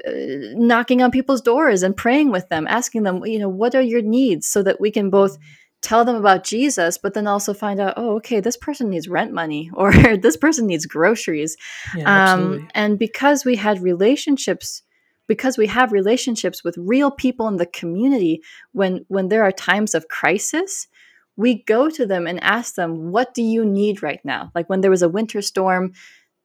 [0.06, 0.12] uh,
[0.54, 4.02] knocking on people's doors and praying with them, asking them, you know, what are your
[4.02, 5.38] needs so that we can both
[5.82, 9.32] tell them about Jesus, but then also find out, oh, okay, this person needs rent
[9.32, 11.56] money or this person needs groceries.
[11.96, 14.82] Yeah, um, and because we had relationships,
[15.26, 19.94] because we have relationships with real people in the community, when when there are times
[19.94, 20.88] of crisis,
[21.36, 24.50] we go to them and ask them, what do you need right now?
[24.54, 25.92] Like when there was a winter storm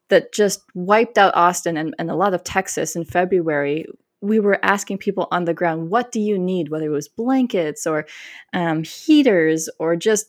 [0.09, 3.87] that just wiped out Austin and, and a lot of Texas in February,
[4.23, 6.69] we were asking people on the ground, what do you need?
[6.69, 8.07] Whether it was blankets or
[8.53, 10.27] um, heaters or just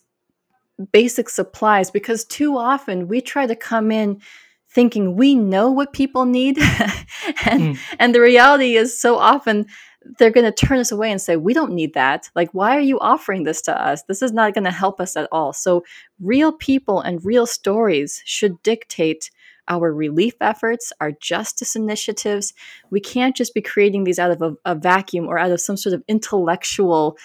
[0.92, 4.20] basic supplies, because too often we try to come in
[4.68, 6.59] thinking we know what people need.
[7.44, 7.78] and, mm.
[8.00, 9.66] and the reality is, so often
[10.18, 12.28] they're going to turn us away and say, We don't need that.
[12.35, 14.02] Like, why are you offering this to us?
[14.02, 15.52] This is not going to help us at all.
[15.52, 15.85] So,
[16.20, 19.30] real people and real stories should dictate
[19.68, 22.53] our relief efforts, our justice initiatives.
[22.90, 25.77] We can't just be creating these out of a, a vacuum or out of some
[25.77, 27.16] sort of intellectual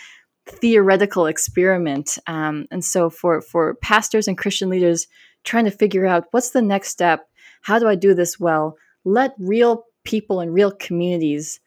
[0.46, 2.18] theoretical experiment.
[2.28, 5.08] Um, and so for for pastors and Christian leaders
[5.44, 7.28] trying to figure out what's the next step,
[7.62, 8.78] how do I do this well?
[9.06, 11.60] Let real people and real communities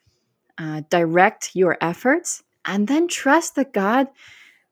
[0.59, 4.09] uh, direct your efforts, and then trust that God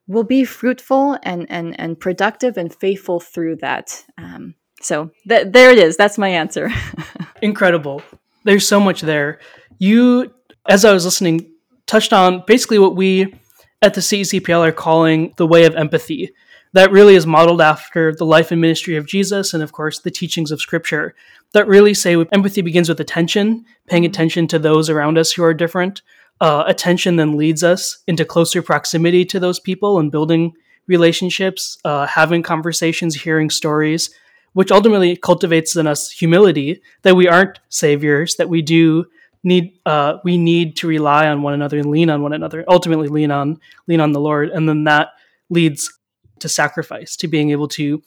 [0.07, 4.05] will be fruitful and and and productive and faithful through that.
[4.19, 5.97] Um, so th- there it is.
[5.97, 6.71] That's my answer.
[7.43, 8.03] Incredible.
[8.45, 9.39] There's so much there.
[9.79, 10.33] You,
[10.69, 11.51] as I was listening,
[11.87, 13.35] touched on basically what we
[13.83, 16.31] at the CECPL are calling the way of empathy.
[16.73, 20.11] That really is modeled after the life and ministry of Jesus and, of course, the
[20.11, 21.15] teachings of Scripture
[21.53, 25.55] that really say empathy begins with attention, paying attention to those around us who are
[25.55, 26.03] different.
[26.41, 30.53] Uh, attention then leads us into closer proximity to those people and building
[30.87, 34.11] relationships, uh, having conversations, hearing stories,
[34.53, 39.05] which ultimately cultivates in us humility that we aren't saviors, that we do
[39.43, 42.65] need uh, we need to rely on one another and lean on one another.
[42.69, 45.11] Ultimately, lean on lean on the Lord, and then that
[45.49, 45.99] leads
[46.41, 48.03] to sacrifice, to being able to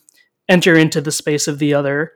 [0.50, 2.14] enter into the space of the other,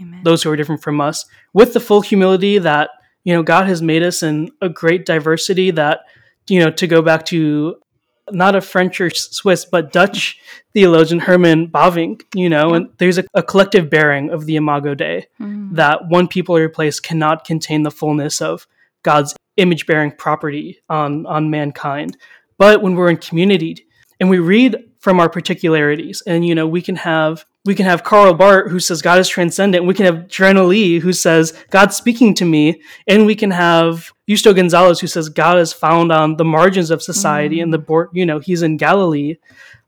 [0.00, 0.22] Amen.
[0.24, 2.90] those who are different from us, with the full humility that
[3.24, 5.70] you know God has made us in a great diversity.
[5.70, 6.00] That
[6.48, 7.76] you know to go back to
[8.30, 10.38] not a French or Swiss, but Dutch
[10.72, 15.26] theologian Herman Bavinck, you know, and there's a, a, collective bearing of the Imago Dei
[15.40, 15.74] mm.
[15.74, 18.66] that one people or place cannot contain the fullness of
[19.02, 22.16] God's image bearing property on, on mankind.
[22.58, 23.86] But when we're in community
[24.20, 28.02] and we read from our particularities, and you know, we can have we can have
[28.02, 29.86] Karl Barth who says God is transcendent.
[29.86, 34.12] We can have Jarena Lee who says God's speaking to me, and we can have
[34.28, 37.64] Justo Gonzalez who says God is found on the margins of society mm.
[37.64, 38.10] and the board.
[38.12, 39.36] You know, he's in Galilee,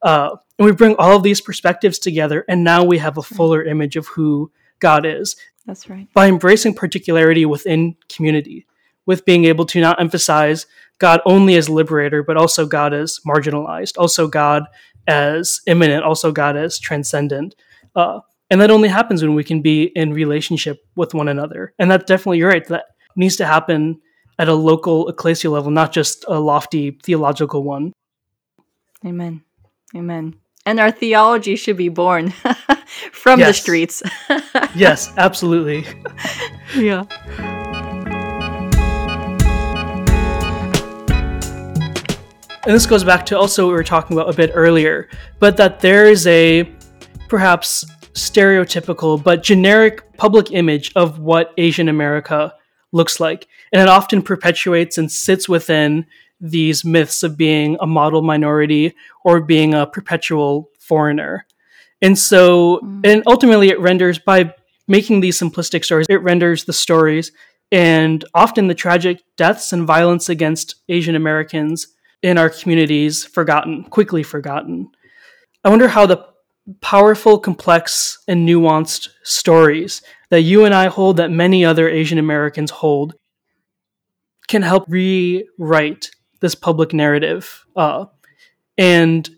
[0.03, 3.65] uh, and we bring all of these perspectives together, and now we have a fuller
[3.65, 5.37] image of who God is.
[5.67, 6.07] That's right.
[6.15, 8.67] By embracing particularity within community,
[9.07, 10.67] with being able to not emphasize
[10.99, 14.65] God only as liberator, but also God as marginalized, also God
[15.07, 17.55] as immanent, also God as transcendent.
[17.95, 21.73] Uh, and that only happens when we can be in relationship with one another.
[21.79, 22.87] And that definitely, you're right, that
[23.17, 24.01] needs to happen
[24.39, 27.93] at a local ecclesial level, not just a lofty theological one.
[29.05, 29.43] Amen.
[29.95, 30.35] Amen.
[30.67, 32.31] And our theology should be born
[33.13, 33.49] from yes.
[33.49, 34.03] the streets.
[34.75, 35.87] yes, absolutely.
[36.77, 37.05] yeah.
[42.67, 45.57] And this goes back to also what we were talking about a bit earlier, but
[45.59, 46.71] that there is a
[47.29, 52.55] perhaps stereotypical but generic public image of what Asian America
[52.93, 53.47] looks like.
[53.73, 56.07] And it often perpetuates and sits within
[56.41, 61.47] these myths of being a model minority or being a perpetual foreigner.
[62.01, 63.01] And so, mm.
[63.05, 64.55] and ultimately, it renders by
[64.87, 67.33] making these simplistic stories, it renders the stories
[67.73, 71.89] and often the tragic deaths and violence against Asian Americans
[72.25, 74.91] in our communities forgotten, quickly forgotten.
[75.63, 76.25] I wonder how the
[76.81, 82.71] powerful, complex, and nuanced stories that you and I hold, that many other Asian Americans
[82.71, 83.15] hold,
[84.49, 86.11] can help rewrite
[86.41, 87.67] this public narrative.
[87.77, 88.07] Uh,
[88.79, 89.29] and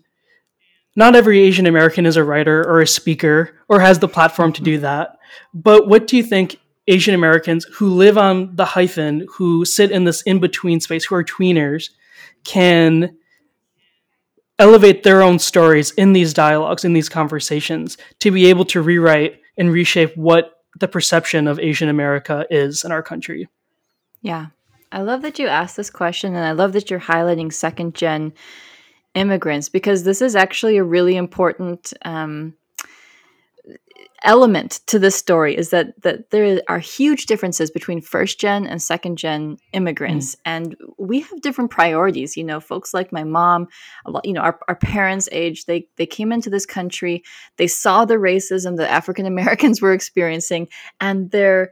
[0.95, 4.63] not every Asian American is a writer or a speaker or has the platform to
[4.63, 5.17] do that.
[5.53, 6.55] But what do you think
[6.87, 11.15] Asian Americans who live on the hyphen, who sit in this in between space, who
[11.15, 11.89] are tweeners,
[12.47, 13.15] can
[14.57, 19.39] elevate their own stories in these dialogues, in these conversations, to be able to rewrite
[19.57, 23.47] and reshape what the perception of Asian America is in our country.
[24.21, 24.47] Yeah.
[24.91, 28.33] I love that you asked this question, and I love that you're highlighting second gen
[29.13, 32.53] immigrants because this is actually a really important um,
[34.23, 38.81] element to this story is that that there are huge differences between first gen and
[38.81, 40.39] second gen immigrants mm.
[40.45, 43.67] and we have different priorities you know folks like my mom
[44.23, 47.23] you know our, our parents age they they came into this country
[47.57, 50.67] they saw the racism that african americans were experiencing
[50.99, 51.71] and their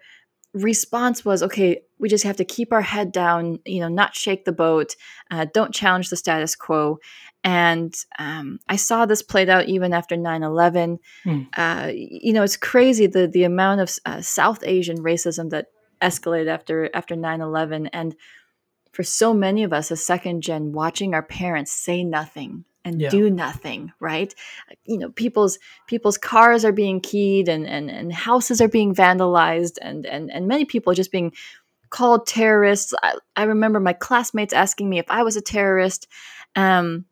[0.54, 4.46] response was okay we just have to keep our head down you know not shake
[4.46, 4.96] the boat
[5.32, 7.00] uh, don't challenge the status quo
[7.46, 10.98] and um, I saw this played out even after 9/11.
[11.24, 11.48] Mm.
[11.56, 15.68] Uh, you know, it's crazy the the amount of uh, South Asian racism that
[16.02, 18.16] escalated after after 9/11, and
[18.92, 23.10] for so many of us, a second gen, watching our parents say nothing and yeah.
[23.10, 24.34] do nothing, right?
[24.86, 29.78] You know, people's people's cars are being keyed and and, and houses are being vandalized,
[29.84, 31.32] and and and many people just being
[31.92, 32.92] called terrorists.
[33.04, 36.08] I, I remember my classmates asking me if I was a terrorist.
[36.56, 37.06] Um,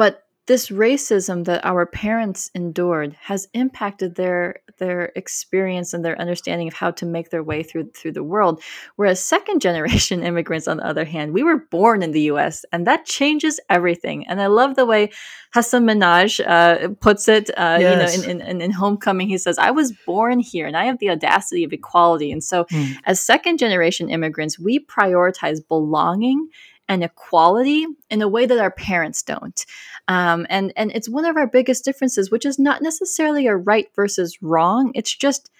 [0.00, 6.66] but this racism that our parents endured has impacted their their experience and their understanding
[6.68, 8.62] of how to make their way through through the world.
[8.96, 11.34] Whereas second generation immigrants on the other hand.
[11.34, 14.26] We were born in the US and that changes everything.
[14.26, 15.10] And I love the way
[15.52, 18.16] Hasan Minhaj uh, puts it uh, yes.
[18.16, 19.28] you know in, in, in homecoming.
[19.28, 22.32] He says I was born here and I have the audacity of equality.
[22.32, 22.96] And so mm.
[23.04, 26.48] as second generation immigrants we prioritize belonging
[26.90, 29.64] and equality in a way that our parents don't.
[30.08, 33.86] Um, and and it's one of our biggest differences, which is not necessarily a right
[33.94, 34.90] versus wrong.
[34.96, 35.50] It's just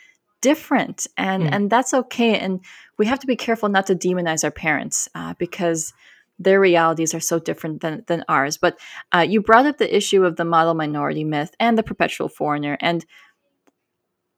[0.40, 1.48] different, and mm.
[1.52, 2.36] and that's okay.
[2.36, 2.60] And
[2.98, 5.94] we have to be careful not to demonize our parents uh, because
[6.40, 8.56] their realities are so different than, than ours.
[8.56, 8.80] But
[9.14, 12.78] uh, you brought up the issue of the model minority myth and the perpetual foreigner.
[12.80, 13.04] And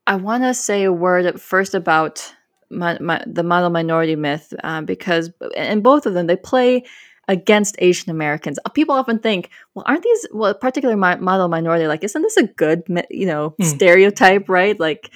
[0.07, 2.34] I want to say a word first about
[2.73, 6.85] my, my, the model minority myth uh, because in both of them they play
[7.29, 8.59] against Asian Americans.
[8.64, 11.87] Uh, people often think, well, aren't these well, a particular model minority?
[11.87, 13.64] Like, isn't this a good you know mm.
[13.64, 14.79] stereotype, right?
[14.79, 15.11] Like,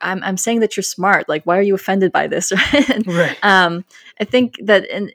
[0.00, 1.28] I'm I'm saying that you're smart.
[1.28, 2.52] Like, why are you offended by this?
[3.06, 3.36] right.
[3.42, 3.84] Um,
[4.20, 5.12] I think that in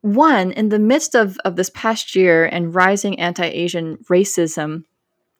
[0.00, 4.84] one in the midst of of this past year and rising anti-Asian racism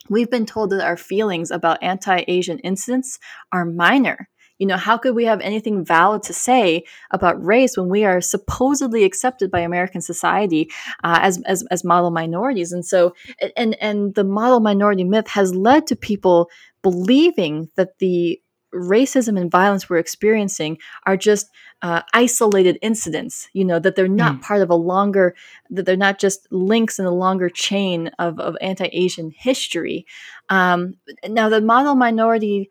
[0.09, 3.19] we've been told that our feelings about anti Asian incidents
[3.53, 4.29] are minor.
[4.59, 8.21] You know, how could we have anything valid to say about race when we are
[8.21, 10.71] supposedly accepted by American society
[11.05, 12.73] uh, as, as, as model minorities?
[12.73, 13.15] And so,
[13.57, 16.51] and, and the model minority myth has led to people
[16.83, 18.41] believing that the
[18.75, 21.49] racism and violence we're experiencing are just
[21.81, 24.43] uh, isolated incidents you know that they're not mm.
[24.43, 25.35] part of a longer
[25.71, 30.05] that they're not just links in a longer chain of, of anti-asian history
[30.51, 30.95] um,
[31.29, 32.69] now the model minority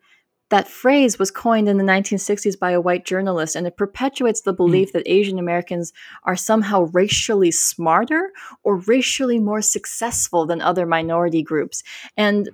[0.50, 4.52] that phrase was coined in the 1960s by a white journalist, and it perpetuates the
[4.52, 4.92] belief mm.
[4.92, 5.92] that Asian Americans
[6.24, 8.30] are somehow racially smarter
[8.62, 11.82] or racially more successful than other minority groups.
[12.16, 12.48] And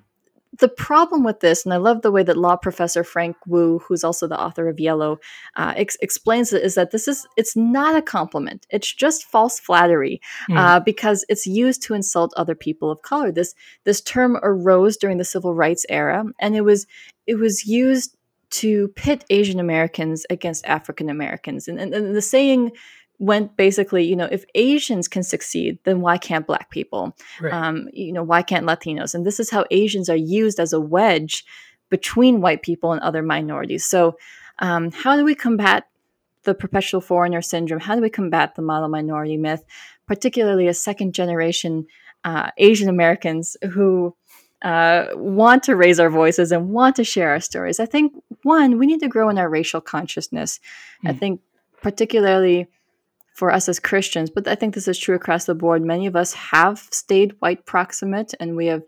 [0.58, 4.04] the problem with this, and I love the way that law professor Frank Wu, who's
[4.04, 5.18] also the author of Yellow,
[5.56, 8.66] uh, ex- explains it, is that this is it's not a compliment.
[8.70, 10.56] It's just false flattery mm.
[10.56, 13.32] uh, because it's used to insult other people of color.
[13.32, 16.86] This this term arose during the civil rights era, and it was
[17.26, 18.16] it was used
[18.50, 22.72] to pit Asian Americans against African Americans, and, and, and the saying
[23.18, 27.16] went basically, you know, if Asians can succeed, then why can't Black people?
[27.40, 27.52] Right.
[27.52, 29.14] Um, you know, why can't Latinos?
[29.14, 31.44] And this is how Asians are used as a wedge
[31.90, 33.84] between white people and other minorities.
[33.84, 34.16] So,
[34.58, 35.88] um, how do we combat
[36.44, 37.80] the perpetual foreigner syndrome?
[37.80, 39.64] How do we combat the model minority myth,
[40.06, 41.86] particularly as second generation
[42.24, 44.14] uh, Asian Americans who
[44.64, 47.78] uh, want to raise our voices and want to share our stories?
[47.78, 50.58] I think one, we need to grow in our racial consciousness.
[51.04, 51.10] Mm.
[51.10, 51.18] I hmm.
[51.18, 51.40] think
[51.82, 52.66] particularly
[53.34, 55.82] for us as Christians, but I think this is true across the board.
[55.82, 58.82] Many of us have stayed white proximate and we have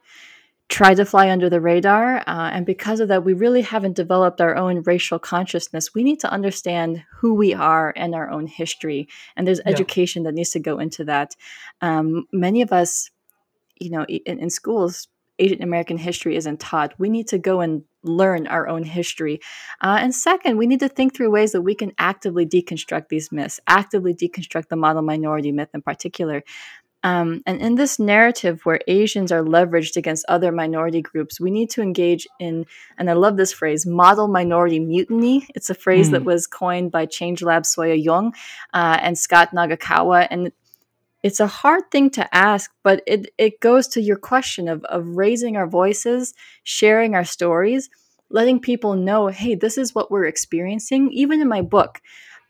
[0.68, 2.18] tried to fly under the radar.
[2.26, 5.94] Uh, and because of that, we really haven't developed our own racial consciousness.
[5.94, 9.08] We need to understand who we are and our own history.
[9.36, 9.72] And there's yeah.
[9.72, 11.36] education that needs to go into that.
[11.80, 13.10] Um, many of us,
[13.78, 15.08] you know, in, in schools,
[15.38, 16.94] Asian American history isn't taught.
[16.98, 19.40] We need to go and learn our own history.
[19.80, 23.32] Uh, and second, we need to think through ways that we can actively deconstruct these
[23.32, 26.42] myths, actively deconstruct the model minority myth in particular.
[27.02, 31.70] Um, and in this narrative where Asians are leveraged against other minority groups, we need
[31.70, 32.66] to engage in,
[32.98, 35.46] and I love this phrase, model minority mutiny.
[35.54, 36.12] It's a phrase mm.
[36.12, 36.26] that hmm.
[36.26, 38.34] was coined by Change Lab Soya Jung
[38.74, 40.26] uh, and Scot Nakagawa.
[40.30, 40.50] And
[41.26, 45.04] it's a hard thing to ask, but it, it goes to your question of, of
[45.16, 47.90] raising our voices, sharing our stories,
[48.30, 51.10] letting people know, hey, this is what we're experiencing.
[51.10, 52.00] Even in my book,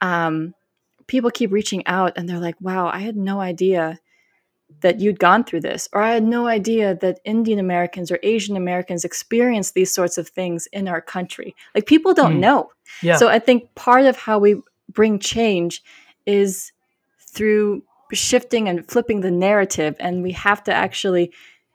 [0.02, 0.52] um,
[1.06, 3.98] people keep reaching out and they're like, wow, I had no idea
[4.82, 8.58] that you'd gone through this, or I had no idea that Indian Americans or Asian
[8.58, 11.56] Americans experience these sorts of things in our country.
[11.74, 12.40] Like people don't mm.
[12.40, 12.70] know.
[13.00, 13.16] Yeah.
[13.16, 14.60] So I think part of how we
[14.92, 15.82] bring change
[16.26, 16.72] is
[17.20, 17.82] through
[18.12, 21.32] shifting and flipping the narrative and we have to actually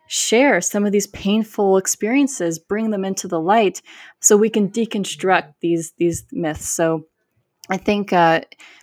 [0.08, 3.82] share some of these painful experiences bring them into the light
[4.20, 6.68] so we can deconstruct these these myths.
[6.68, 7.06] So
[7.70, 8.42] i think uh,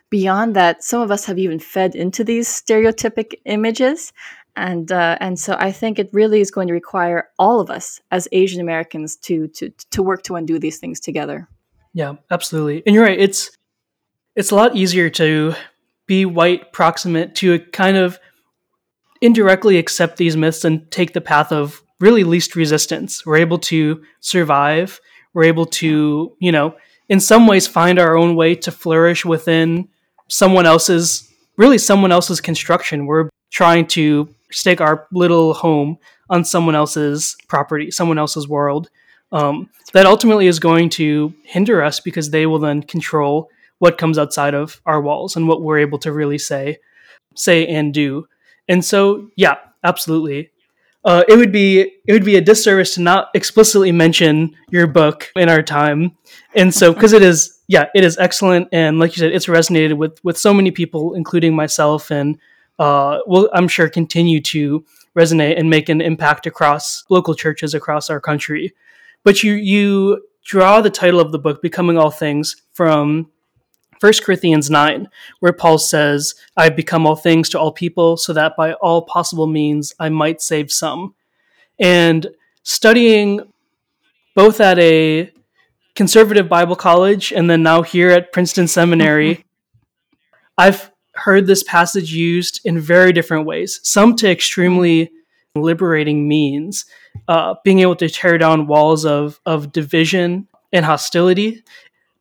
[0.09, 4.13] beyond that some of us have even fed into these stereotypic images
[4.57, 8.01] and uh, and so i think it really is going to require all of us
[8.11, 11.47] as asian americans to to to work to undo these things together.
[11.93, 12.83] Yeah absolutely.
[12.87, 13.51] And you're right it's
[14.35, 15.55] it's a lot easier to
[16.09, 18.19] be white proximate to kind of
[19.21, 23.25] indirectly accept these myths and take the path of really least resistance.
[23.25, 25.01] We're able to survive.
[25.35, 26.75] We're able to, you know,
[27.09, 29.89] in some ways find our own way to flourish within
[30.29, 33.07] someone else's, really someone else's construction.
[33.07, 35.99] We're trying to stake our little home
[36.31, 38.89] on someone else's property, someone else's world.
[39.31, 44.19] Um, that ultimately is going to hinder us because they will then control what comes
[44.19, 46.79] outside of our walls and what we're able to really say
[47.35, 48.27] say and do.
[48.69, 50.51] And so yeah absolutely.
[51.05, 55.31] Uh, it would be it would be a disservice to not explicitly mention your book
[55.37, 56.17] in our time.
[56.55, 58.69] And so because it is yeah it is excellent.
[58.73, 62.11] And like you said it's resonated with with so many people including myself.
[62.11, 62.39] And
[62.79, 64.85] uh, will i'm sure continue to
[65.17, 68.73] resonate and make an impact across local churches across our country.
[69.25, 73.31] But you you draw the title of the book becoming all things from
[74.01, 75.09] 1 Corinthians 9,
[75.41, 79.47] where Paul says, I've become all things to all people, so that by all possible
[79.47, 81.15] means I might save some.
[81.79, 82.29] And
[82.63, 83.41] studying
[84.35, 85.33] both at a
[85.95, 89.45] conservative Bible college and then now here at Princeton Seminary,
[90.59, 95.11] I've heard this passage used in very different ways, some to extremely
[95.57, 96.85] liberating means,
[97.27, 101.65] uh, being able to tear down walls of, of division and hostility,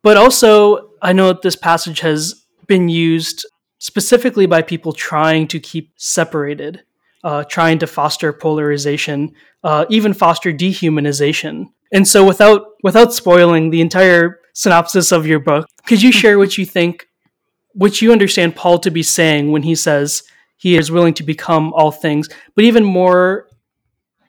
[0.02, 3.46] but also I know that this passage has been used
[3.80, 6.84] specifically by people trying to keep separated
[7.24, 9.34] uh, trying to foster polarization,
[9.64, 11.66] uh, even foster dehumanization.
[11.92, 16.58] And so, without without spoiling the entire synopsis of your book, could you share what
[16.58, 17.08] you think,
[17.74, 20.24] what you understand Paul to be saying when he says
[20.58, 23.48] he is willing to become all things, but even more,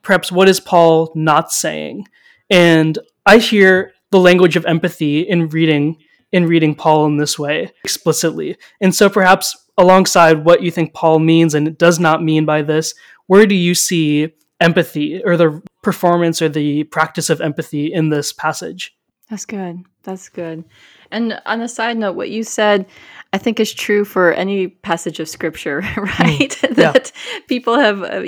[0.03, 2.07] perhaps, what is Paul not saying?
[2.51, 5.99] And I hear the language of empathy in reading
[6.33, 8.57] in reading Paul in this way explicitly.
[8.81, 12.95] And so perhaps alongside what you think Paul means and does not mean by this,
[13.27, 18.33] where do you see empathy or the performance or the practice of empathy in this
[18.33, 18.95] passage?
[19.31, 19.85] That's good.
[20.03, 20.65] That's good.
[21.11, 22.87] And on a side note, what you said,
[23.33, 26.51] I think is true for any passage of scripture, right?
[26.51, 26.93] Mm, yeah.
[26.93, 27.13] that
[27.47, 28.23] people have uh,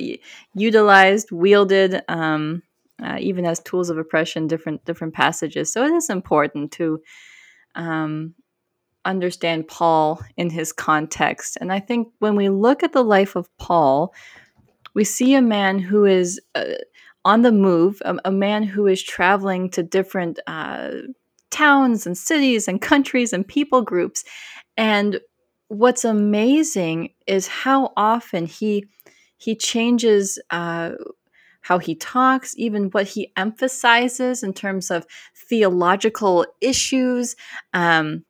[0.55, 2.63] utilized, wielded, um,
[3.03, 5.73] uh, even as tools of oppression, different different passages.
[5.73, 7.01] So it is important to
[7.75, 8.35] um,
[9.05, 11.57] understand Paul in his context.
[11.61, 14.15] And I think when we look at the life of Paul,
[14.95, 16.65] we see a man who is uh,
[17.25, 20.91] on the move, a, a, man who is traveling to different uh,
[21.51, 24.25] towns and cities and countries and people groups.
[24.77, 25.21] And
[25.69, 28.87] what's amazing is how often he
[29.37, 30.93] he changes uh,
[31.63, 35.07] how he talks, even what he emphasizes in terms of
[35.51, 37.37] theological issues,
[37.75, 38.25] um,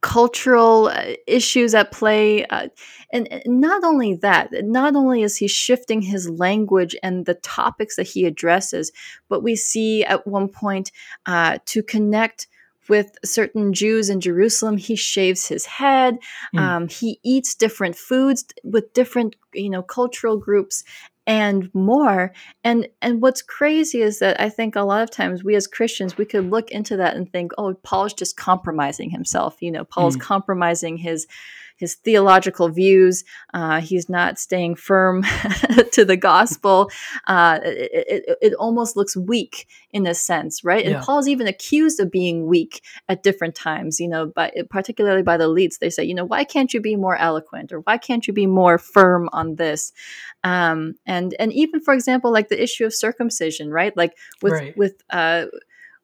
[0.00, 2.44] cultural uh, issues at play.
[2.46, 2.68] Uh,
[3.12, 8.06] and not only that, not only is he shifting his language and the topics that
[8.06, 8.92] he addresses,
[9.28, 10.92] but we see at one point
[11.24, 12.48] uh, to connect
[12.88, 16.18] with certain Jews in Jerusalem, he shaves his head.
[16.54, 16.60] Mm.
[16.60, 20.84] Um, he eats different foods with different, you know, cultural groups,
[21.28, 22.32] and more
[22.64, 26.16] and and what's crazy is that i think a lot of times we as christians
[26.16, 30.16] we could look into that and think oh paul's just compromising himself you know paul's
[30.16, 30.20] mm.
[30.20, 31.26] compromising his
[31.78, 33.24] his theological views.
[33.54, 35.22] Uh, he's not staying firm
[35.92, 36.90] to the gospel.
[37.26, 40.84] Uh, it, it, it, almost looks weak in a sense, right?
[40.84, 41.02] And yeah.
[41.02, 45.48] Paul's even accused of being weak at different times, you know, by, particularly by the
[45.48, 45.78] elites.
[45.78, 48.46] They say, you know, why can't you be more eloquent or why can't you be
[48.46, 49.92] more firm on this?
[50.44, 53.96] Um, and and even for example, like the issue of circumcision, right?
[53.96, 54.76] Like with right.
[54.76, 55.46] with uh,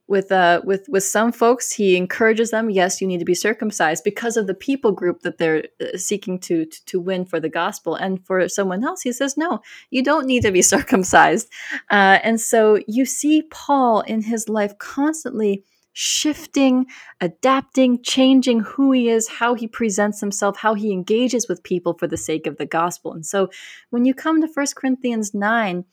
[0.06, 4.04] with uh with with some folks he encourages them yes you need to be circumcised
[4.04, 7.48] because of the people group that they're uh, seeking to, to, to win for the
[7.48, 7.94] gospel.
[7.94, 11.48] And for someone else he says no you don't need to be circumcised.
[11.90, 16.86] Uh, and so you see paul in his life constantly shifting
[17.20, 22.06] adapting changing who he is how he presents himself how he engages with people for
[22.06, 23.12] the sake of the gospel.
[23.12, 23.48] And so
[23.90, 25.84] when you come to 1 corinthians 9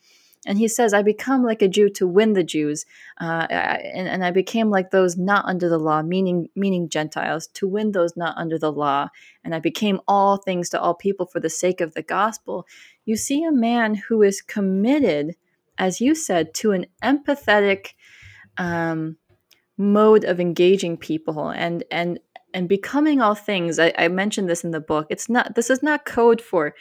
[0.46, 2.86] and he says, I become like a Jew to win the Jews,
[3.20, 7.68] uh, and, and I became like those not under the law, meaning meaning Gentiles, to
[7.68, 9.10] win those not under the law.
[9.44, 12.66] And I became all things to all people for the sake of the gospel.
[13.06, 15.36] You see a man who is committed,
[15.78, 17.90] as you said, to an empathetic
[18.58, 19.18] um,
[19.78, 22.20] mode of engaging people and and
[22.54, 23.80] and becoming all things.
[23.80, 25.08] I, I mentioned this in the book.
[25.12, 25.54] It's not.
[25.54, 26.74] This is not code for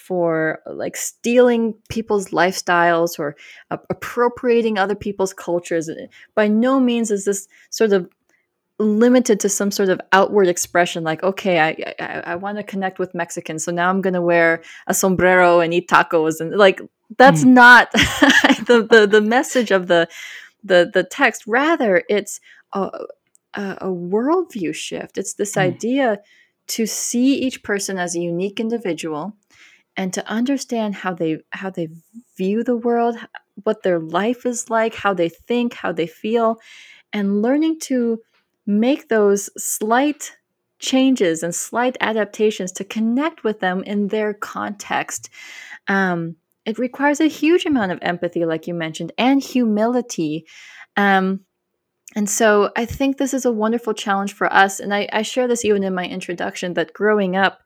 [0.00, 3.36] for like stealing people's lifestyles or
[3.70, 5.90] uh, appropriating other people's cultures.
[6.34, 8.08] By no means is this sort of
[8.78, 12.98] limited to some sort of outward expression like okay i i, I want to connect
[12.98, 16.80] with mexicans so now i'm going to wear a sombrero and eat tacos and like
[17.18, 17.48] that's mm.
[17.48, 20.08] not the, the the message of the
[20.64, 22.40] the the text rather it's
[22.72, 22.90] a,
[23.52, 25.60] a, a worldview shift it's this mm.
[25.60, 26.18] idea
[26.66, 29.36] to see each person as a unique individual
[30.00, 31.86] and to understand how they how they
[32.38, 33.16] view the world
[33.64, 36.56] what their life is like how they think how they feel
[37.12, 38.18] and learning to
[38.66, 40.32] make those slight
[40.78, 45.28] changes and slight adaptations to connect with them in their context
[45.86, 46.34] um,
[46.64, 50.46] it requires a huge amount of empathy like you mentioned and humility
[50.96, 51.40] um,
[52.16, 54.80] and so I think this is a wonderful challenge for us.
[54.80, 57.60] And I, I share this even in my introduction that growing up,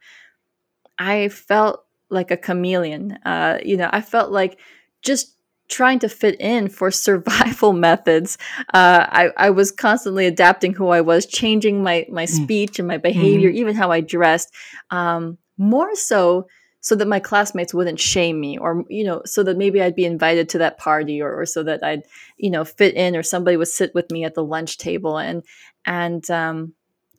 [0.99, 3.19] I felt like a chameleon.
[3.25, 4.59] Uh, you know, I felt like
[5.01, 5.35] just
[5.67, 8.37] trying to fit in for survival methods.
[8.73, 12.29] Uh, I, I was constantly adapting who I was, changing my my mm.
[12.29, 13.57] speech and my behavior, mm-hmm.
[13.57, 14.53] even how I dressed.
[14.91, 16.47] Um, more so
[16.85, 20.05] so that my classmates wouldn't shame me or you know so that maybe i'd be
[20.05, 22.03] invited to that party or, or so that i'd
[22.37, 25.43] you know fit in or somebody would sit with me at the lunch table and
[25.85, 26.73] and um,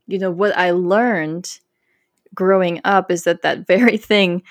[0.06, 1.58] you know what i learned
[2.34, 4.42] growing up is that that very thing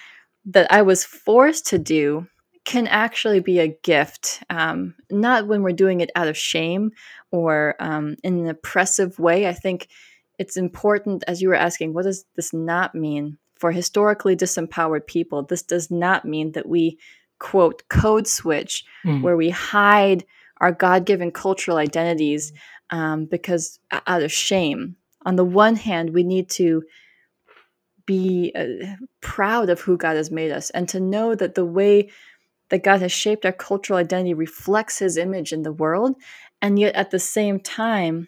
[0.45, 2.27] that I was forced to do
[2.63, 4.43] can actually be a gift.
[4.49, 6.91] Um, not when we're doing it out of shame
[7.31, 9.47] or um, in an oppressive way.
[9.47, 9.87] I think
[10.39, 13.37] it's important, as you were asking, what does this not mean?
[13.55, 16.99] for historically disempowered people, this does not mean that we,
[17.39, 19.21] quote, code switch, mm.
[19.21, 20.25] where we hide
[20.61, 22.53] our God given cultural identities
[22.89, 24.95] um, because out of shame.
[25.25, 26.83] On the one hand, we need to
[28.05, 32.09] be uh, proud of who God has made us and to know that the way
[32.69, 36.15] that God has shaped our cultural identity reflects his image in the world.
[36.61, 38.27] And yet at the same time,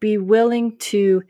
[0.00, 1.22] be willing to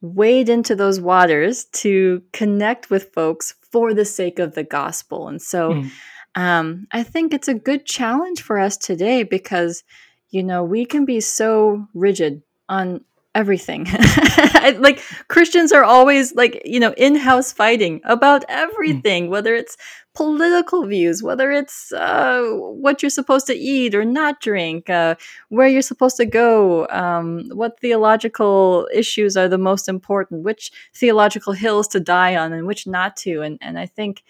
[0.00, 5.28] wade into those waters to connect with folks for the sake of the gospel.
[5.28, 5.90] And so mm.
[6.34, 9.84] um, I think it's a good challenge for us today because,
[10.30, 13.86] you know, we can be so rigid on everything.
[14.78, 18.50] like Christians are always like, you know, in-house fighting about hmm.
[18.50, 19.30] everything, mm.
[19.30, 19.76] whether it's
[20.14, 25.14] political views, whether it's uh, what you're supposed to eat or not drink, uh,
[25.48, 31.54] where you're supposed to go, um, what theological issues are the most important, which theological
[31.54, 33.40] hills to die on and which not to.
[33.40, 34.22] And and I think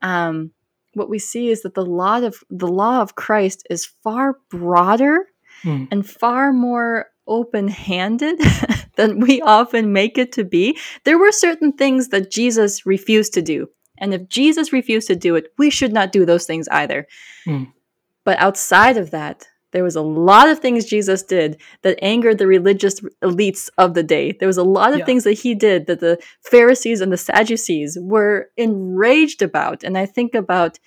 [0.00, 0.52] um,
[0.94, 5.26] what we see is that the law of the law of Christ is far broader
[5.62, 5.86] mm.
[5.90, 8.40] and far more open handed
[8.96, 10.78] than we often make it to be.
[11.04, 13.68] There were certain things that Jesus refused to do.
[13.98, 17.06] And if Jesus refused to do it, we should not do those things either.
[17.46, 17.72] Mm.
[18.24, 22.46] But outside of that, there was a lot of things Jesus did that angered the
[22.46, 24.32] religious elites of the day.
[24.32, 25.04] There was a lot of yeah.
[25.04, 29.82] things that he did that the Pharisees and the Sadducees were enraged about.
[29.82, 30.78] And I think about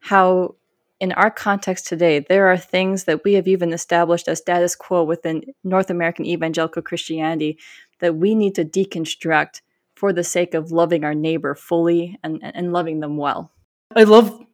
[0.00, 0.56] how
[1.00, 5.02] in our context today, there are things that we have even established as status quo
[5.02, 7.58] within North American evangelical Christianity
[8.00, 9.60] that we need to deconstruct
[9.94, 13.50] for the sake of loving our neighbor fully and, and loving them well.
[13.94, 14.44] I love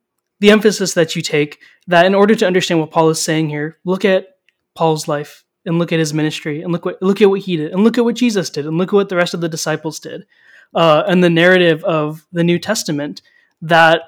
[0.40, 3.78] the emphasis that you take that in order to understand what Paul is saying here,
[3.84, 4.36] look at
[4.74, 7.72] Paul's life and look at his ministry and look what look at what he did
[7.72, 10.00] and look at what Jesus did and look at what the rest of the disciples
[10.00, 10.26] did.
[10.74, 13.20] Uh, and the narrative of the New Testament
[13.60, 14.02] that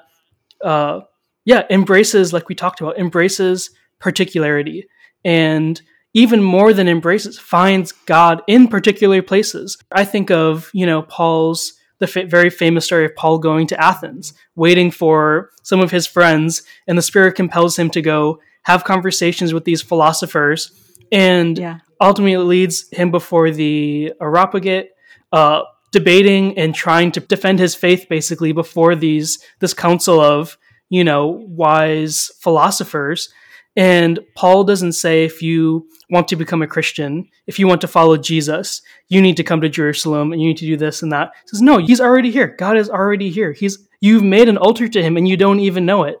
[0.63, 1.01] uh,
[1.45, 3.69] yeah, embraces, like we talked about, embraces
[3.99, 4.85] particularity
[5.23, 5.81] and
[6.13, 9.77] even more than embraces, finds God in particular places.
[9.91, 13.81] I think of, you know, Paul's, the fa- very famous story of Paul going to
[13.81, 18.83] Athens, waiting for some of his friends, and the Spirit compels him to go have
[18.83, 20.71] conversations with these philosophers,
[21.11, 21.79] and yeah.
[22.01, 24.89] ultimately leads him before the Areopagite,
[25.31, 30.57] uh, debating and trying to defend his faith basically before these this council of
[30.89, 33.29] you know, wise philosophers.
[33.75, 37.87] And Paul doesn't say if you want to become a Christian, if you want to
[37.87, 41.11] follow Jesus, you need to come to Jerusalem and you need to do this and
[41.11, 41.31] that.
[41.43, 42.55] He says, no, he's already here.
[42.57, 43.51] God is already here.
[43.51, 46.17] He's you've made an altar to him and you don't even know it.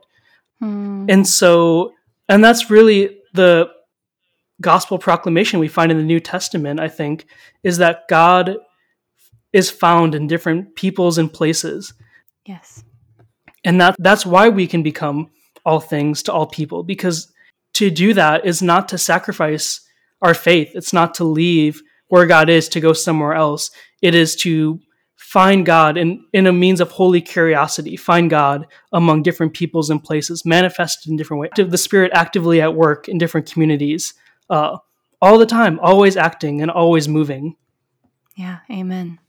[0.59, 1.05] Hmm.
[1.07, 1.93] And so,
[2.27, 3.69] and that's really the
[4.59, 7.27] gospel proclamation we find in the New Testament, I think,
[7.63, 8.57] is that God
[9.53, 11.93] is found in different peoples and places.
[12.45, 12.83] Yes
[13.65, 15.29] and that that's why we can become
[15.65, 17.33] all things to all people because
[17.73, 19.81] to do that is not to sacrifice
[20.21, 20.71] our faith.
[20.75, 23.71] It's not to leave where god is to go somewhere else.
[24.01, 24.79] It is to
[25.17, 30.01] find god in, in a means of holy curiosity find god among different peoples and
[30.01, 31.51] places manifested in different ways.
[31.57, 34.13] The spirit actively at work in different communities
[34.49, 34.77] uh,
[35.21, 37.55] all the time always acting and always moving.
[38.35, 39.19] Yeah amen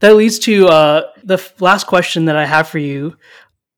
[0.00, 3.16] that leads to uh, the last question that I have for you.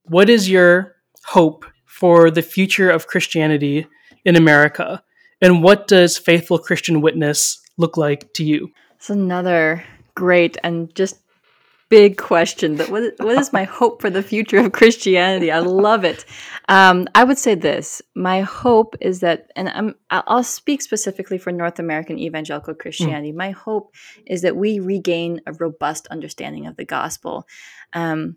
[0.05, 3.87] What is your hope for the future of Christianity
[4.25, 5.03] in America?
[5.41, 8.71] And what does faithful Christian witness look like to you?
[8.97, 11.17] It's another great and just
[11.91, 12.77] big question.
[12.77, 15.53] That what, what is my hope for the future of Christianity?
[15.53, 16.25] I love it.
[16.69, 21.53] Um, I would say this: my hope is that, and I'm, I'll speak specifically for
[21.53, 23.33] North American evangelical Christianity.
[23.33, 23.37] Mm.
[23.37, 23.95] My hope
[24.27, 27.47] is that we regain a robust understanding of the gospel.
[27.93, 28.37] Um,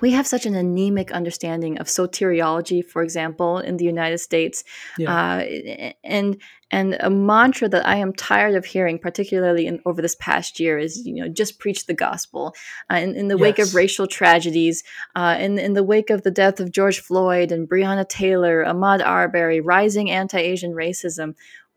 [0.00, 4.62] we have such an anemic understanding of soteriology, for example, in the United States,
[4.96, 5.12] yeah.
[5.12, 10.14] uh, and and a mantra that I am tired of hearing, particularly in, over this
[10.14, 12.54] past year, is you know just preach the gospel.
[12.88, 13.42] Uh, in, in, the yes.
[13.42, 14.84] wake of racial tragedies,
[15.16, 19.04] uh, in in the wake of the death of George Floyd and Breonna Taylor, Ahmaud
[19.04, 21.34] Arbery, rising anti-Asian racism,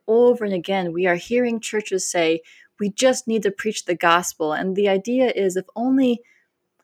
[0.07, 2.41] over and again we are hearing churches say
[2.80, 6.22] we just need to preach the gospel, and the idea is if only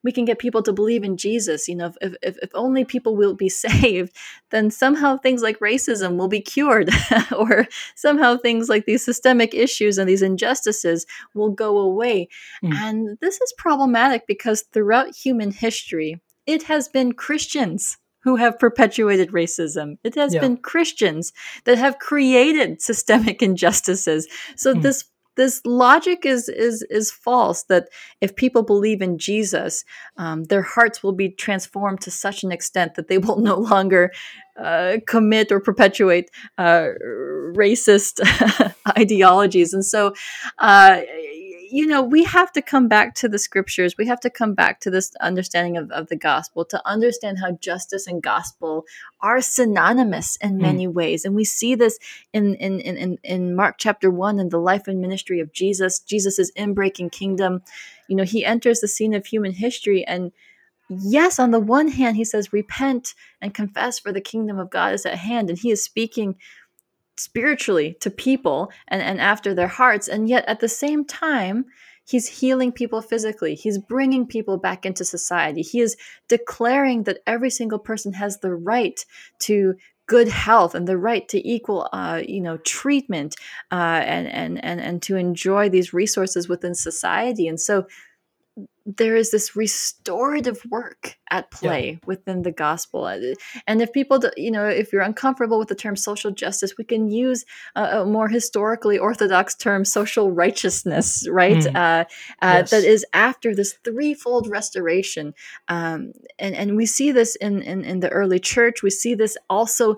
[0.04, 1.68] we can get people to believe in Jesus.
[1.68, 4.16] You know, if, if, if only people will be saved,
[4.52, 6.89] then somehow things like racism will be cured,
[7.38, 12.28] or somehow things like these systemic issues and these injustices will go away.
[12.64, 12.74] Mm.
[12.74, 19.32] And this is problematic because throughout human history, it has been Christians who have perpetuated
[19.32, 19.97] racism.
[20.04, 20.41] It has yeah.
[20.41, 21.32] been Christians
[21.64, 24.28] that have created systemic injustices.
[24.56, 24.82] So mm.
[24.82, 25.06] this
[25.39, 27.63] this logic is is is false.
[27.63, 27.87] That
[28.19, 29.85] if people believe in Jesus,
[30.17, 34.11] um, their hearts will be transformed to such an extent that they will no longer
[34.59, 36.89] uh, commit or perpetuate uh,
[37.55, 38.19] racist
[38.97, 39.73] ideologies.
[39.73, 40.13] And so,
[40.57, 40.99] uh,
[41.72, 43.95] you know, we have to come back to the scriptures.
[43.97, 47.51] We have to come back to this understanding of, of the gospel to understand how
[47.51, 48.86] justice and gospel
[49.22, 50.61] are synonymous in hmm.
[50.61, 50.93] many mm.
[50.93, 51.26] ways.
[51.26, 51.99] And we see this
[52.34, 55.99] in, in, in, in Mark chapter one in the life and ministry of Jesus.
[55.99, 57.61] Jesus' inbreaking kingdom.
[58.07, 60.32] You know, he enters the scene of human history and
[60.89, 64.93] yes, on the one hand, he says, repent and confess for the kingdom of God
[64.93, 65.49] is at hand.
[65.49, 66.36] And he is speaking
[67.20, 70.07] spiritually to people and, and after their hearts.
[70.07, 71.65] And yet at the same time,
[72.05, 73.55] he's healing people physically.
[73.55, 75.61] He's bringing people back into society.
[75.61, 75.95] He is
[76.28, 79.03] declaring that every single person has the right
[79.39, 79.76] to
[80.07, 83.36] good health and the right to equal uh, you know treatment
[83.72, 87.86] uh, and, and and and to enjoy these resources within society and so
[88.86, 91.97] there is this restorative work at play yeah.
[92.05, 93.20] within the gospel uh,
[93.68, 97.10] and if people you know if you're uncomfortable with the term social justice we can
[97.10, 97.45] use
[97.76, 101.76] a, more historically orthodox term social righteousness right mm.
[101.76, 102.05] uh,
[102.41, 102.70] uh, yes.
[102.72, 105.34] that is after this threefold restoration
[105.68, 109.38] um, and and we see this in, in in the early church we see this
[109.49, 109.97] also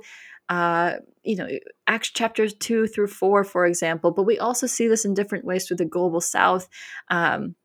[0.49, 1.47] uh, you know,
[1.88, 5.66] Acts chapters two through four, for example, but we also see this in different ways
[5.66, 6.68] through the global south.
[7.09, 7.55] Um,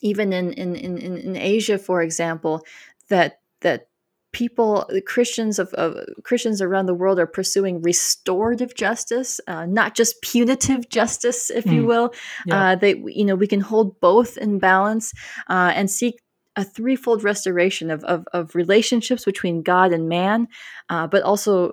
[0.00, 2.64] even in, in, in, in Asia, for example,
[3.08, 3.88] that that
[4.32, 10.20] people christians of, of, christians around the world are pursuing restorative justice uh, not just
[10.22, 11.74] punitive justice if mm.
[11.74, 12.12] you will
[12.46, 12.70] yeah.
[12.70, 15.12] uh, they you know we can hold both in balance
[15.48, 16.18] uh, and seek
[16.56, 20.48] a threefold restoration of, of, of, relationships between god and man
[20.88, 21.72] uh, but also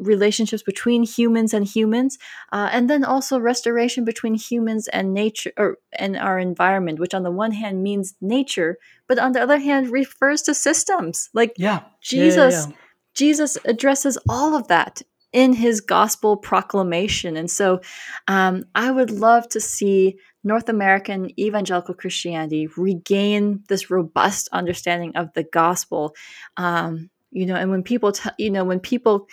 [0.00, 2.18] relationships between humans and humans,
[2.52, 7.22] uh, and then also restoration between humans and nature or and our environment, which on
[7.22, 11.28] the one hand means nature, but on the other hand refers to systems.
[11.34, 12.76] Like yeah, Jesus, yeah, yeah, yeah.
[13.14, 17.80] Jesus addresses all of that in his gospel proclamation, and so
[18.26, 20.16] um, I would love to see.
[20.42, 26.14] North American evangelical Christianity regain this robust understanding of the gospel,
[26.56, 29.28] um, you know, and when people, t- you know, when people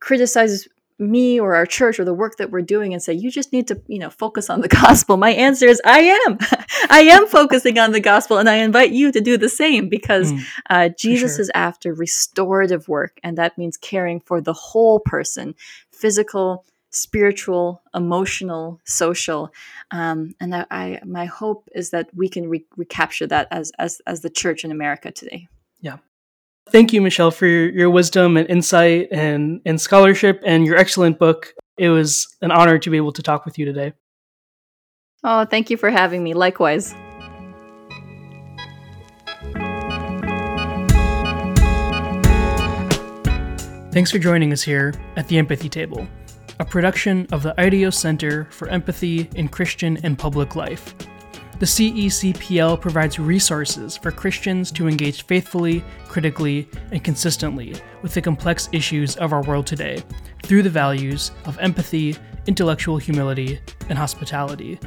[0.00, 0.66] criticize
[1.00, 3.66] me or our church or the work that we're doing and say you just need
[3.66, 5.16] to you know focus on the gospel.
[5.16, 6.38] My answer is i am.
[6.90, 10.32] I am focusing on the gospel and i invite you to do the same because
[10.32, 11.42] mm, uh, jesus sure.
[11.42, 15.54] is after restorative work and that means caring for the whole person
[15.90, 19.52] physical spiritual emotional social.
[19.92, 24.02] Um, and I, I, my hope is that we can re- recapture that as as
[24.06, 25.48] as the church in america today.
[25.80, 25.98] Yeah
[26.70, 31.18] Thank you, Michelle, for your, your wisdom and insight and, and scholarship and your excellent
[31.18, 31.52] book.
[31.76, 33.92] It was an honor to be able to talk with you today.
[35.24, 36.32] Oh, thank you for having me.
[36.32, 36.94] Likewise.
[43.92, 46.06] Thanks for joining us here at the Empathy Table,
[46.60, 50.94] a production of the IDEOS Center for Empathy in Christian and Public Life.
[51.60, 58.70] The CECPL provides resources for Christians to engage faithfully, critically, and consistently with the complex
[58.72, 60.02] issues of our world today
[60.42, 64.80] through the values of empathy, intellectual humility, and hospitality.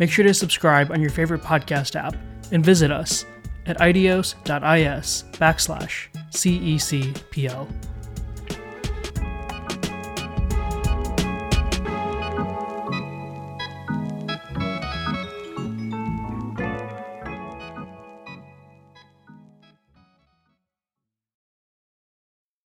[0.00, 2.16] Make sure to subscribe on your favorite podcast app
[2.50, 3.24] and visit us
[3.66, 7.68] at ideos.is backslash CECPL.